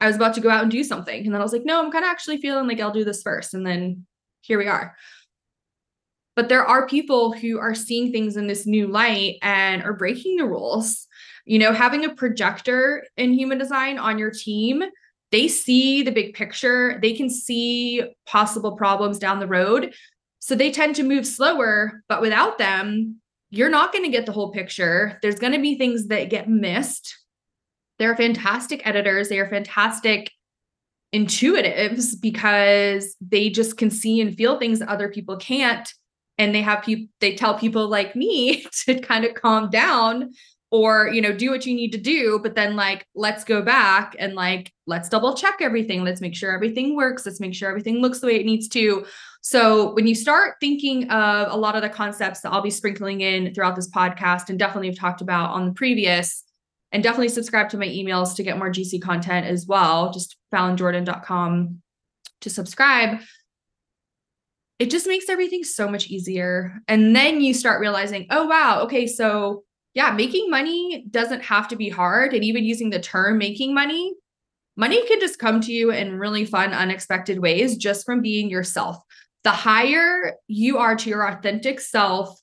I 0.00 0.06
was 0.06 0.16
about 0.16 0.34
to 0.34 0.40
go 0.40 0.50
out 0.50 0.62
and 0.62 0.70
do 0.70 0.84
something. 0.84 1.24
And 1.24 1.34
then 1.34 1.40
I 1.40 1.44
was 1.44 1.52
like, 1.52 1.64
no, 1.64 1.82
I'm 1.82 1.90
kind 1.90 2.04
of 2.04 2.10
actually 2.10 2.36
feeling 2.36 2.68
like 2.68 2.80
I'll 2.80 2.92
do 2.92 3.04
this 3.04 3.22
first. 3.22 3.54
And 3.54 3.66
then 3.66 4.06
here 4.42 4.58
we 4.58 4.68
are. 4.68 4.94
But 6.36 6.48
there 6.48 6.64
are 6.64 6.86
people 6.86 7.32
who 7.32 7.58
are 7.58 7.74
seeing 7.74 8.12
things 8.12 8.36
in 8.36 8.46
this 8.46 8.66
new 8.66 8.88
light 8.88 9.36
and 9.42 9.82
are 9.82 9.92
breaking 9.94 10.36
the 10.36 10.46
rules. 10.46 11.06
You 11.46 11.58
know, 11.58 11.72
having 11.72 12.04
a 12.04 12.14
projector 12.14 13.04
in 13.16 13.32
human 13.32 13.58
design 13.58 13.98
on 13.98 14.18
your 14.18 14.30
team, 14.30 14.82
they 15.30 15.48
see 15.48 16.02
the 16.02 16.12
big 16.12 16.34
picture, 16.34 16.98
they 17.00 17.14
can 17.14 17.30
see 17.30 18.02
possible 18.26 18.76
problems 18.76 19.18
down 19.18 19.40
the 19.40 19.46
road. 19.46 19.94
So 20.40 20.54
they 20.54 20.70
tend 20.70 20.96
to 20.96 21.04
move 21.04 21.26
slower, 21.26 22.02
but 22.08 22.20
without 22.20 22.58
them, 22.58 23.21
you're 23.52 23.68
not 23.68 23.92
going 23.92 24.02
to 24.02 24.10
get 24.10 24.24
the 24.24 24.32
whole 24.32 24.50
picture. 24.50 25.18
There's 25.20 25.38
going 25.38 25.52
to 25.52 25.60
be 25.60 25.76
things 25.76 26.08
that 26.08 26.30
get 26.30 26.48
missed. 26.48 27.18
They're 27.98 28.16
fantastic 28.16 28.84
editors, 28.86 29.28
they 29.28 29.38
are 29.38 29.48
fantastic 29.48 30.32
intuitives 31.14 32.18
because 32.18 33.14
they 33.20 33.50
just 33.50 33.76
can 33.76 33.90
see 33.90 34.22
and 34.22 34.34
feel 34.34 34.58
things 34.58 34.78
that 34.78 34.88
other 34.88 35.10
people 35.10 35.36
can't. 35.36 35.88
And 36.38 36.54
they 36.54 36.62
have 36.62 36.82
people 36.82 37.06
they 37.20 37.34
tell 37.36 37.56
people 37.58 37.86
like 37.86 38.16
me 38.16 38.64
to 38.86 38.98
kind 38.98 39.26
of 39.26 39.34
calm 39.34 39.68
down 39.68 40.32
or 40.70 41.10
you 41.12 41.20
know 41.20 41.32
do 41.32 41.50
what 41.50 41.66
you 41.66 41.74
need 41.74 41.92
to 41.92 41.98
do 41.98 42.40
but 42.42 42.54
then 42.54 42.74
like 42.74 43.06
let's 43.14 43.44
go 43.44 43.60
back 43.60 44.16
and 44.18 44.34
like 44.34 44.72
let's 44.86 45.10
double 45.10 45.34
check 45.34 45.58
everything. 45.60 46.02
Let's 46.02 46.22
make 46.22 46.34
sure 46.34 46.52
everything 46.52 46.96
works. 46.96 47.26
Let's 47.26 47.40
make 47.40 47.54
sure 47.54 47.68
everything 47.68 48.00
looks 48.00 48.20
the 48.20 48.28
way 48.28 48.40
it 48.40 48.46
needs 48.46 48.68
to 48.68 49.04
so 49.42 49.92
when 49.94 50.06
you 50.06 50.14
start 50.14 50.54
thinking 50.60 51.10
of 51.10 51.52
a 51.52 51.56
lot 51.56 51.76
of 51.76 51.82
the 51.82 51.88
concepts 51.88 52.40
that 52.40 52.52
I'll 52.52 52.62
be 52.62 52.70
sprinkling 52.70 53.20
in 53.20 53.52
throughout 53.52 53.76
this 53.76 53.90
podcast 53.90 54.48
and 54.48 54.58
definitely 54.58 54.88
have 54.88 54.98
talked 54.98 55.20
about 55.20 55.50
on 55.50 55.66
the 55.66 55.72
previous 55.72 56.44
and 56.90 57.02
definitely 57.02 57.28
subscribe 57.28 57.68
to 57.70 57.78
my 57.78 57.86
emails 57.86 58.34
to 58.36 58.42
get 58.42 58.58
more 58.58 58.70
GC 58.70 59.02
content 59.02 59.46
as 59.46 59.66
well 59.66 60.12
just 60.12 60.36
fallonjordan.com 60.52 61.82
to 62.40 62.50
subscribe 62.50 63.20
it 64.82 64.90
just 64.90 65.06
makes 65.06 65.28
everything 65.28 65.62
so 65.62 65.88
much 65.88 66.08
easier. 66.08 66.80
And 66.88 67.14
then 67.14 67.40
you 67.40 67.54
start 67.54 67.80
realizing, 67.80 68.26
oh, 68.30 68.46
wow, 68.46 68.80
okay, 68.82 69.06
so 69.06 69.62
yeah, 69.94 70.10
making 70.10 70.50
money 70.50 71.06
doesn't 71.08 71.44
have 71.44 71.68
to 71.68 71.76
be 71.76 71.88
hard. 71.88 72.34
And 72.34 72.42
even 72.42 72.64
using 72.64 72.90
the 72.90 72.98
term 72.98 73.38
making 73.38 73.74
money, 73.74 74.12
money 74.74 75.06
can 75.06 75.20
just 75.20 75.38
come 75.38 75.60
to 75.60 75.72
you 75.72 75.92
in 75.92 76.18
really 76.18 76.44
fun, 76.44 76.72
unexpected 76.72 77.38
ways 77.38 77.76
just 77.76 78.04
from 78.04 78.22
being 78.22 78.50
yourself. 78.50 78.96
The 79.44 79.50
higher 79.50 80.34
you 80.46 80.78
are 80.78 80.94
to 80.96 81.08
your 81.10 81.26
authentic 81.26 81.80
self, 81.80 82.38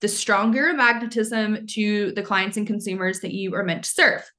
the 0.00 0.08
stronger 0.08 0.72
magnetism 0.72 1.66
to 1.68 2.12
the 2.12 2.22
clients 2.22 2.56
and 2.56 2.66
consumers 2.66 3.20
that 3.20 3.32
you 3.32 3.54
are 3.54 3.64
meant 3.64 3.84
to 3.84 3.90
serve. 3.90 4.30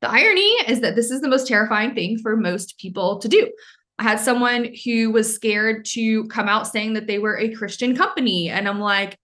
The 0.00 0.10
irony 0.10 0.50
is 0.66 0.80
that 0.80 0.96
this 0.96 1.12
is 1.12 1.20
the 1.20 1.28
most 1.28 1.46
terrifying 1.46 1.94
thing 1.94 2.18
for 2.18 2.36
most 2.36 2.76
people 2.78 3.18
to 3.20 3.28
do. 3.28 3.52
I 4.00 4.02
had 4.02 4.18
someone 4.18 4.74
who 4.84 5.12
was 5.12 5.32
scared 5.32 5.84
to 5.92 6.26
come 6.26 6.48
out 6.48 6.66
saying 6.66 6.94
that 6.94 7.06
they 7.06 7.20
were 7.20 7.38
a 7.38 7.54
Christian 7.54 7.96
company. 7.96 8.50
And 8.50 8.68
I'm 8.68 8.80
like, 8.80 9.16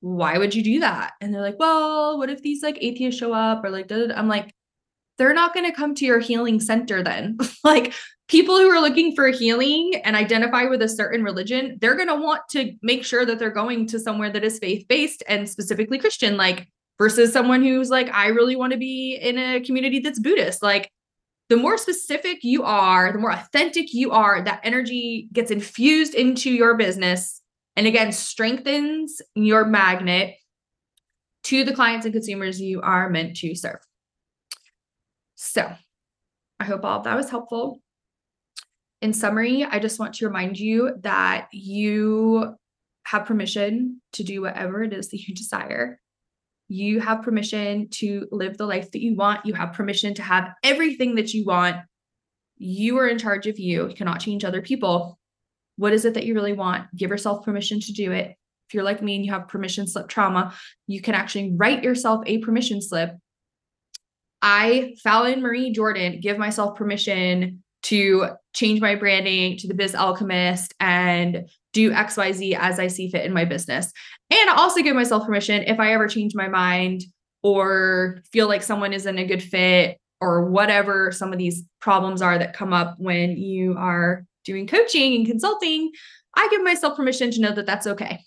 why 0.00 0.38
would 0.38 0.54
you 0.54 0.62
do 0.62 0.80
that? 0.80 1.12
And 1.20 1.34
they're 1.34 1.42
like, 1.42 1.58
well, 1.58 2.16
what 2.16 2.30
if 2.30 2.40
these 2.40 2.62
like 2.62 2.78
atheists 2.80 3.20
show 3.20 3.34
up 3.34 3.62
or 3.64 3.70
like, 3.70 3.92
I'm 3.92 4.28
like, 4.28 4.54
they're 5.18 5.34
not 5.34 5.54
going 5.54 5.66
to 5.66 5.76
come 5.76 5.94
to 5.94 6.04
your 6.04 6.20
healing 6.20 6.60
center 6.60 7.02
then. 7.02 7.38
like 7.64 7.92
people 8.28 8.56
who 8.56 8.68
are 8.68 8.80
looking 8.80 9.14
for 9.14 9.28
healing 9.28 9.92
and 10.04 10.16
identify 10.16 10.64
with 10.64 10.82
a 10.82 10.88
certain 10.88 11.22
religion, 11.22 11.78
they're 11.80 11.96
going 11.96 12.08
to 12.08 12.16
want 12.16 12.42
to 12.50 12.72
make 12.82 13.04
sure 13.04 13.24
that 13.26 13.38
they're 13.38 13.50
going 13.50 13.86
to 13.86 13.98
somewhere 14.00 14.30
that 14.30 14.44
is 14.44 14.58
faith 14.58 14.86
based 14.88 15.22
and 15.28 15.48
specifically 15.48 15.98
Christian, 15.98 16.36
like 16.36 16.68
versus 16.98 17.32
someone 17.32 17.62
who's 17.62 17.90
like, 17.90 18.08
I 18.12 18.28
really 18.28 18.56
want 18.56 18.72
to 18.72 18.78
be 18.78 19.16
in 19.16 19.38
a 19.38 19.60
community 19.60 20.00
that's 20.00 20.18
Buddhist. 20.18 20.62
Like 20.62 20.90
the 21.48 21.56
more 21.56 21.76
specific 21.76 22.38
you 22.42 22.62
are, 22.62 23.12
the 23.12 23.18
more 23.18 23.32
authentic 23.32 23.92
you 23.92 24.12
are, 24.12 24.42
that 24.42 24.60
energy 24.64 25.28
gets 25.32 25.50
infused 25.50 26.14
into 26.14 26.50
your 26.50 26.76
business 26.76 27.40
and 27.76 27.86
again 27.86 28.12
strengthens 28.12 29.20
your 29.34 29.64
magnet 29.64 30.36
to 31.44 31.64
the 31.64 31.74
clients 31.74 32.06
and 32.06 32.14
consumers 32.14 32.60
you 32.60 32.80
are 32.80 33.10
meant 33.10 33.36
to 33.36 33.54
serve. 33.54 33.80
So, 35.44 35.70
I 36.58 36.64
hope 36.64 36.84
all 36.84 36.98
of 36.98 37.04
that 37.04 37.16
was 37.16 37.28
helpful. 37.28 37.80
In 39.02 39.12
summary, 39.12 39.62
I 39.62 39.78
just 39.78 39.98
want 39.98 40.14
to 40.14 40.26
remind 40.26 40.58
you 40.58 40.96
that 41.02 41.48
you 41.52 42.54
have 43.04 43.26
permission 43.26 44.00
to 44.14 44.24
do 44.24 44.40
whatever 44.40 44.82
it 44.82 44.94
is 44.94 45.10
that 45.10 45.20
you 45.20 45.34
desire. 45.34 46.00
You 46.68 46.98
have 47.00 47.22
permission 47.22 47.88
to 47.90 48.26
live 48.32 48.56
the 48.56 48.64
life 48.64 48.90
that 48.92 49.02
you 49.02 49.16
want. 49.16 49.44
You 49.44 49.52
have 49.52 49.74
permission 49.74 50.14
to 50.14 50.22
have 50.22 50.48
everything 50.62 51.16
that 51.16 51.34
you 51.34 51.44
want. 51.44 51.76
You 52.56 52.98
are 52.98 53.06
in 53.06 53.18
charge 53.18 53.46
of 53.46 53.58
you. 53.58 53.88
You 53.88 53.94
cannot 53.94 54.20
change 54.20 54.44
other 54.44 54.62
people. 54.62 55.18
What 55.76 55.92
is 55.92 56.06
it 56.06 56.14
that 56.14 56.24
you 56.24 56.34
really 56.34 56.54
want? 56.54 56.86
Give 56.96 57.10
yourself 57.10 57.44
permission 57.44 57.80
to 57.80 57.92
do 57.92 58.12
it. 58.12 58.34
If 58.68 58.72
you're 58.72 58.82
like 58.82 59.02
me 59.02 59.16
and 59.16 59.26
you 59.26 59.32
have 59.32 59.48
permission 59.48 59.86
slip 59.86 60.08
trauma, 60.08 60.54
you 60.86 61.02
can 61.02 61.14
actually 61.14 61.52
write 61.54 61.84
yourself 61.84 62.22
a 62.24 62.38
permission 62.38 62.80
slip. 62.80 63.10
I, 64.44 64.94
Fallon 65.02 65.40
Marie 65.40 65.72
Jordan, 65.72 66.20
give 66.20 66.36
myself 66.36 66.76
permission 66.76 67.64
to 67.84 68.28
change 68.52 68.80
my 68.80 68.94
branding 68.94 69.56
to 69.56 69.66
the 69.66 69.72
Biz 69.72 69.94
Alchemist 69.94 70.74
and 70.80 71.48
do 71.72 71.90
XYZ 71.90 72.56
as 72.58 72.78
I 72.78 72.88
see 72.88 73.10
fit 73.10 73.24
in 73.24 73.32
my 73.32 73.46
business. 73.46 73.90
And 74.30 74.50
I 74.50 74.56
also 74.56 74.82
give 74.82 74.94
myself 74.94 75.24
permission 75.24 75.62
if 75.62 75.80
I 75.80 75.94
ever 75.94 76.08
change 76.08 76.34
my 76.34 76.48
mind 76.48 77.04
or 77.42 78.22
feel 78.32 78.46
like 78.46 78.62
someone 78.62 78.92
isn't 78.92 79.18
a 79.18 79.26
good 79.26 79.42
fit 79.42 79.98
or 80.20 80.44
whatever 80.44 81.10
some 81.10 81.32
of 81.32 81.38
these 81.38 81.64
problems 81.80 82.20
are 82.20 82.38
that 82.38 82.54
come 82.54 82.74
up 82.74 82.96
when 82.98 83.38
you 83.38 83.74
are 83.78 84.26
doing 84.44 84.66
coaching 84.66 85.14
and 85.14 85.26
consulting, 85.26 85.90
I 86.36 86.48
give 86.50 86.62
myself 86.62 86.96
permission 86.96 87.30
to 87.30 87.40
know 87.40 87.54
that 87.54 87.64
that's 87.64 87.86
okay. 87.86 88.20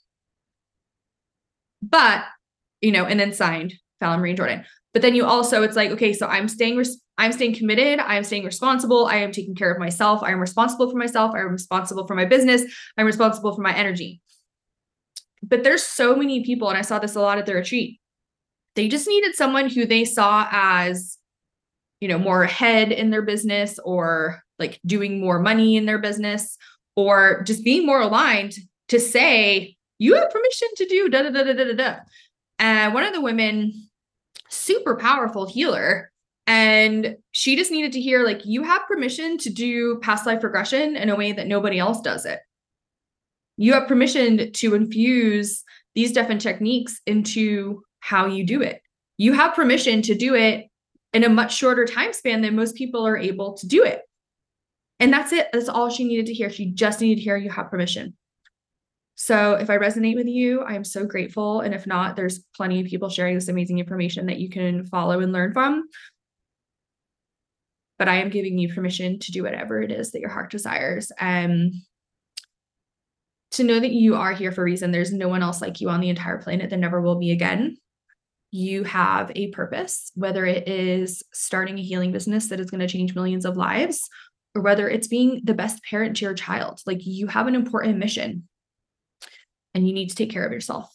But, 1.84 2.26
you 2.82 2.92
know, 2.92 3.06
and 3.06 3.20
then 3.20 3.34
signed 3.34 3.76
Fallon 4.00 4.20
Marie 4.20 4.34
Jordan. 4.34 4.66
But 4.94 5.02
then 5.02 5.16
you 5.16 5.26
also, 5.26 5.64
it's 5.64 5.76
like, 5.76 5.92
okay, 5.92 6.14
so 6.14 6.28
I'm 6.28 6.48
staying, 6.48 6.78
res- 6.78 7.02
I'm 7.18 7.32
staying 7.32 7.56
committed. 7.56 8.00
I 8.00 8.16
am 8.16 8.24
staying 8.24 8.46
responsible. 8.46 9.06
I 9.06 9.18
am 9.18 9.32
taking 9.32 9.56
care 9.56 9.72
of 9.72 9.80
myself. 9.80 10.24
I 10.24 10.32
am 10.32 10.40
responsible 10.40 10.90
for 10.90 10.98
myself. 10.98 11.34
I 11.36 11.42
am 11.42 11.52
responsible 11.52 12.08
for 12.08 12.16
my 12.16 12.26
business. 12.26 12.64
I'm 12.98 13.06
responsible 13.06 13.56
for 13.56 13.62
my 13.62 13.76
energy. 13.76 14.22
But 15.44 15.64
there's 15.64 15.84
so 15.84 16.16
many 16.16 16.44
people, 16.44 16.70
and 16.70 16.78
I 16.78 16.82
saw 16.82 17.00
this 17.00 17.16
a 17.16 17.22
lot 17.22 17.38
at 17.38 17.46
the 17.46 17.54
retreat. 17.54 18.00
They 18.76 18.88
just 18.88 19.08
needed 19.08 19.36
someone 19.36 19.70
who 19.70 19.86
they 19.86 20.06
saw 20.06 20.48
as, 20.52 21.18
you 22.00 22.08
know, 22.08 22.20
more 22.20 22.44
ahead 22.44 22.92
in 22.92 23.10
their 23.10 23.22
business 23.22 23.80
or 23.84 24.42
like 24.60 24.80
doing 24.86 25.20
more 25.20 25.40
money 25.40 25.76
in 25.76 25.86
their 25.86 26.00
business 26.00 26.58
or 26.96 27.44
just 27.44 27.64
being 27.64 27.86
more 27.86 28.02
aligned 28.02 28.54
to 28.90 29.00
say, 29.00 29.76
you 30.00 30.16
have 30.16 30.30
permission 30.30 30.68
to 30.78 30.86
do 30.86 31.10
da 31.10 31.24
da 31.24 31.30
da 31.30 31.44
da 31.44 31.54
da 31.54 31.74
da. 31.74 31.96
And 32.60 32.94
one 32.94 33.04
of 33.04 33.14
the 33.14 33.22
women, 33.22 33.87
super 34.50 34.96
powerful 34.96 35.46
healer, 35.46 36.12
and 36.46 37.18
she 37.34 37.56
just 37.56 37.72
needed 37.72 37.92
to 37.94 38.02
hear, 38.02 38.24
like, 38.24 38.46
you 38.46 38.64
have 38.64 38.88
permission 38.88 39.38
to 39.40 39.50
do 39.50 40.00
past 40.00 40.26
life 40.26 40.44
regression 40.44 40.96
in 40.96 41.10
a 41.10 41.16
way 41.16 41.34
that 41.34 41.48
nobody 41.48 41.78
else 41.78 42.02
does 42.02 42.26
it. 42.26 42.40
You 43.58 43.74
have 43.74 43.88
permission 43.88 44.52
to 44.54 44.76
infuse 44.76 45.64
these 45.96 46.12
different 46.12 46.42
techniques 46.42 47.02
into 47.06 47.82
how 48.00 48.28
you 48.28 48.46
do 48.46 48.62
it. 48.62 48.82
You 49.18 49.34
have 49.34 49.56
permission 49.56 50.02
to 50.04 50.16
do 50.16 50.36
it 50.36 50.68
in 51.12 51.24
a 51.24 51.30
much 51.30 51.56
shorter 51.56 51.86
time 51.86 52.14
span 52.14 52.42
than 52.42 52.56
most 52.56 52.76
people 52.76 53.06
are 53.06 53.18
able 53.18 53.54
to 53.56 53.68
do 53.68 53.84
it. 53.84 54.02
And 55.00 55.12
that's 55.12 55.34
it. 55.34 55.48
That's 55.52 55.70
all 55.70 55.90
she 55.90 56.04
needed 56.04 56.28
to 56.28 56.34
hear. 56.34 56.50
She 56.50 56.72
just 56.72 57.02
needed 57.02 57.18
to 57.18 57.24
hear 57.24 57.38
you 57.38 57.50
have 57.50 57.70
permission. 57.70 58.16
So 59.20 59.56
if 59.56 59.72
I 59.72 59.78
resonate 59.78 60.16
with 60.16 60.28
you, 60.28 60.62
I 60.62 60.76
am 60.76 60.84
so 60.84 61.04
grateful. 61.04 61.62
And 61.62 61.74
if 61.74 61.88
not, 61.88 62.16
there's 62.16 62.46
plenty 62.56 62.80
of 62.80 62.86
people 62.86 63.10
sharing 63.10 63.34
this 63.34 63.48
amazing 63.48 63.80
information 63.80 64.28
that 64.28 64.38
you 64.38 64.48
can 64.48 64.86
follow 64.86 65.22
and 65.22 65.34
learn 65.34 65.54
from. 65.54 65.90
But 67.98 68.08
I 68.08 68.18
am 68.18 68.30
giving 68.30 68.60
you 68.60 68.72
permission 68.72 69.18
to 69.18 69.32
do 69.32 69.42
whatever 69.42 69.82
it 69.82 69.92
is 69.92 70.12
that 70.12 70.20
your 70.20 70.30
heart 70.30 70.52
desires. 70.52 71.12
Um, 71.20 71.72
to 73.52 73.64
know 73.64 73.80
that 73.80 73.92
you 73.92 74.14
are 74.14 74.34
here 74.34 74.52
for 74.52 74.62
a 74.62 74.66
reason. 74.66 74.92
There's 74.92 75.12
no 75.12 75.30
one 75.30 75.42
else 75.42 75.62
like 75.62 75.82
you 75.82 75.90
on 75.90 76.00
the 76.00 76.10
entire 76.10 76.38
planet. 76.38 76.70
There 76.70 76.78
never 76.78 77.02
will 77.02 77.18
be 77.18 77.32
again. 77.32 77.78
You 78.52 78.84
have 78.84 79.32
a 79.36 79.48
purpose, 79.48 80.12
whether 80.14 80.46
it 80.46 80.68
is 80.68 81.24
starting 81.34 81.80
a 81.80 81.84
healing 81.84 82.12
business 82.12 82.50
that 82.50 82.60
is 82.60 82.70
going 82.70 82.82
to 82.82 82.88
change 82.88 83.16
millions 83.16 83.46
of 83.46 83.58
lives, 83.58 84.08
or 84.54 84.62
whether 84.62 84.88
it's 84.88 85.08
being 85.08 85.42
the 85.44 85.56
best 85.56 85.84
parent 85.84 86.18
to 86.18 86.26
your 86.26 86.36
child. 86.36 86.82
Like 86.86 87.04
you 87.04 87.26
have 87.26 87.48
an 87.48 87.56
important 87.56 87.98
mission 87.98 88.48
and 89.78 89.88
you 89.88 89.94
need 89.94 90.10
to 90.10 90.16
take 90.16 90.32
care 90.32 90.44
of 90.44 90.52
yourself. 90.52 90.92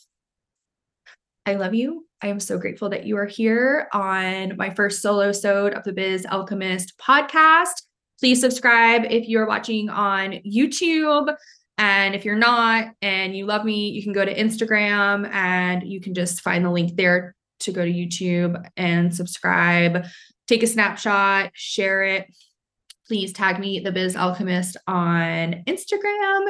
I 1.46 1.54
love 1.54 1.72
you. 1.72 2.04
I 2.20 2.26
am 2.26 2.40
so 2.40 2.58
grateful 2.58 2.88
that 2.90 3.06
you 3.06 3.16
are 3.16 3.26
here 3.26 3.88
on 3.92 4.56
my 4.56 4.70
first 4.74 5.02
solo 5.02 5.30
sode 5.30 5.72
of 5.72 5.84
the 5.84 5.92
Biz 5.92 6.26
Alchemist 6.26 6.98
podcast. 6.98 7.82
Please 8.18 8.40
subscribe 8.40 9.04
if 9.08 9.28
you're 9.28 9.46
watching 9.46 9.88
on 9.88 10.32
YouTube. 10.44 11.32
And 11.78 12.16
if 12.16 12.24
you're 12.24 12.34
not 12.34 12.88
and 13.02 13.36
you 13.36 13.46
love 13.46 13.64
me, 13.64 13.90
you 13.90 14.02
can 14.02 14.12
go 14.12 14.24
to 14.24 14.34
Instagram 14.34 15.32
and 15.32 15.84
you 15.84 16.00
can 16.00 16.12
just 16.12 16.40
find 16.40 16.64
the 16.64 16.70
link 16.70 16.96
there 16.96 17.36
to 17.60 17.72
go 17.72 17.84
to 17.84 17.90
YouTube 17.90 18.60
and 18.76 19.14
subscribe. 19.14 20.06
Take 20.48 20.64
a 20.64 20.66
snapshot, 20.66 21.52
share 21.54 22.02
it, 22.02 22.26
please 23.12 23.30
tag 23.30 23.58
me, 23.58 23.78
The 23.78 23.92
Biz 23.92 24.16
Alchemist, 24.16 24.74
on 24.86 25.62
Instagram. 25.66 26.46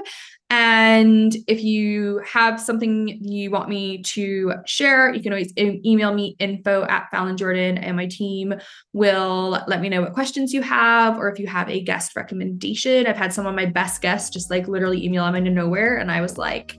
And 0.48 1.34
if 1.48 1.64
you 1.64 2.22
have 2.24 2.60
something 2.60 3.08
you 3.20 3.50
want 3.50 3.68
me 3.68 4.00
to 4.04 4.52
share, 4.64 5.12
you 5.12 5.20
can 5.20 5.32
always 5.32 5.52
email 5.58 6.14
me 6.14 6.36
info 6.38 6.84
at 6.84 7.10
Fallon 7.10 7.36
Jordan, 7.36 7.78
and 7.78 7.96
my 7.96 8.06
team 8.06 8.54
will 8.92 9.60
let 9.66 9.80
me 9.80 9.88
know 9.88 10.02
what 10.02 10.12
questions 10.12 10.52
you 10.52 10.62
have, 10.62 11.18
or 11.18 11.32
if 11.32 11.40
you 11.40 11.48
have 11.48 11.68
a 11.68 11.82
guest 11.82 12.14
recommendation. 12.14 13.08
I've 13.08 13.16
had 13.16 13.32
some 13.32 13.46
of 13.46 13.56
my 13.56 13.66
best 13.66 14.00
guests 14.00 14.30
just 14.30 14.48
like 14.48 14.68
literally 14.68 15.04
email 15.04 15.24
them 15.24 15.34
into 15.34 15.50
nowhere, 15.50 15.96
and 15.96 16.12
I 16.12 16.20
was 16.20 16.38
like, 16.38 16.78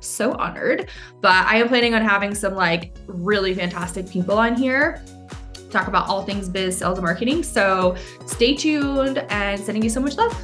so 0.00 0.32
honored. 0.34 0.90
But 1.22 1.46
I 1.46 1.56
am 1.56 1.68
planning 1.68 1.94
on 1.94 2.02
having 2.02 2.34
some 2.34 2.54
like 2.54 2.94
really 3.06 3.54
fantastic 3.54 4.06
people 4.10 4.38
on 4.38 4.54
here 4.54 5.02
talk 5.70 5.88
about 5.88 6.08
all 6.08 6.22
things 6.22 6.48
biz, 6.48 6.78
sales, 6.78 6.98
and 6.98 7.04
marketing. 7.04 7.42
So 7.42 7.96
stay 8.26 8.54
tuned 8.54 9.18
and 9.30 9.60
sending 9.60 9.82
you 9.82 9.90
so 9.90 10.00
much 10.00 10.16
love. 10.16 10.34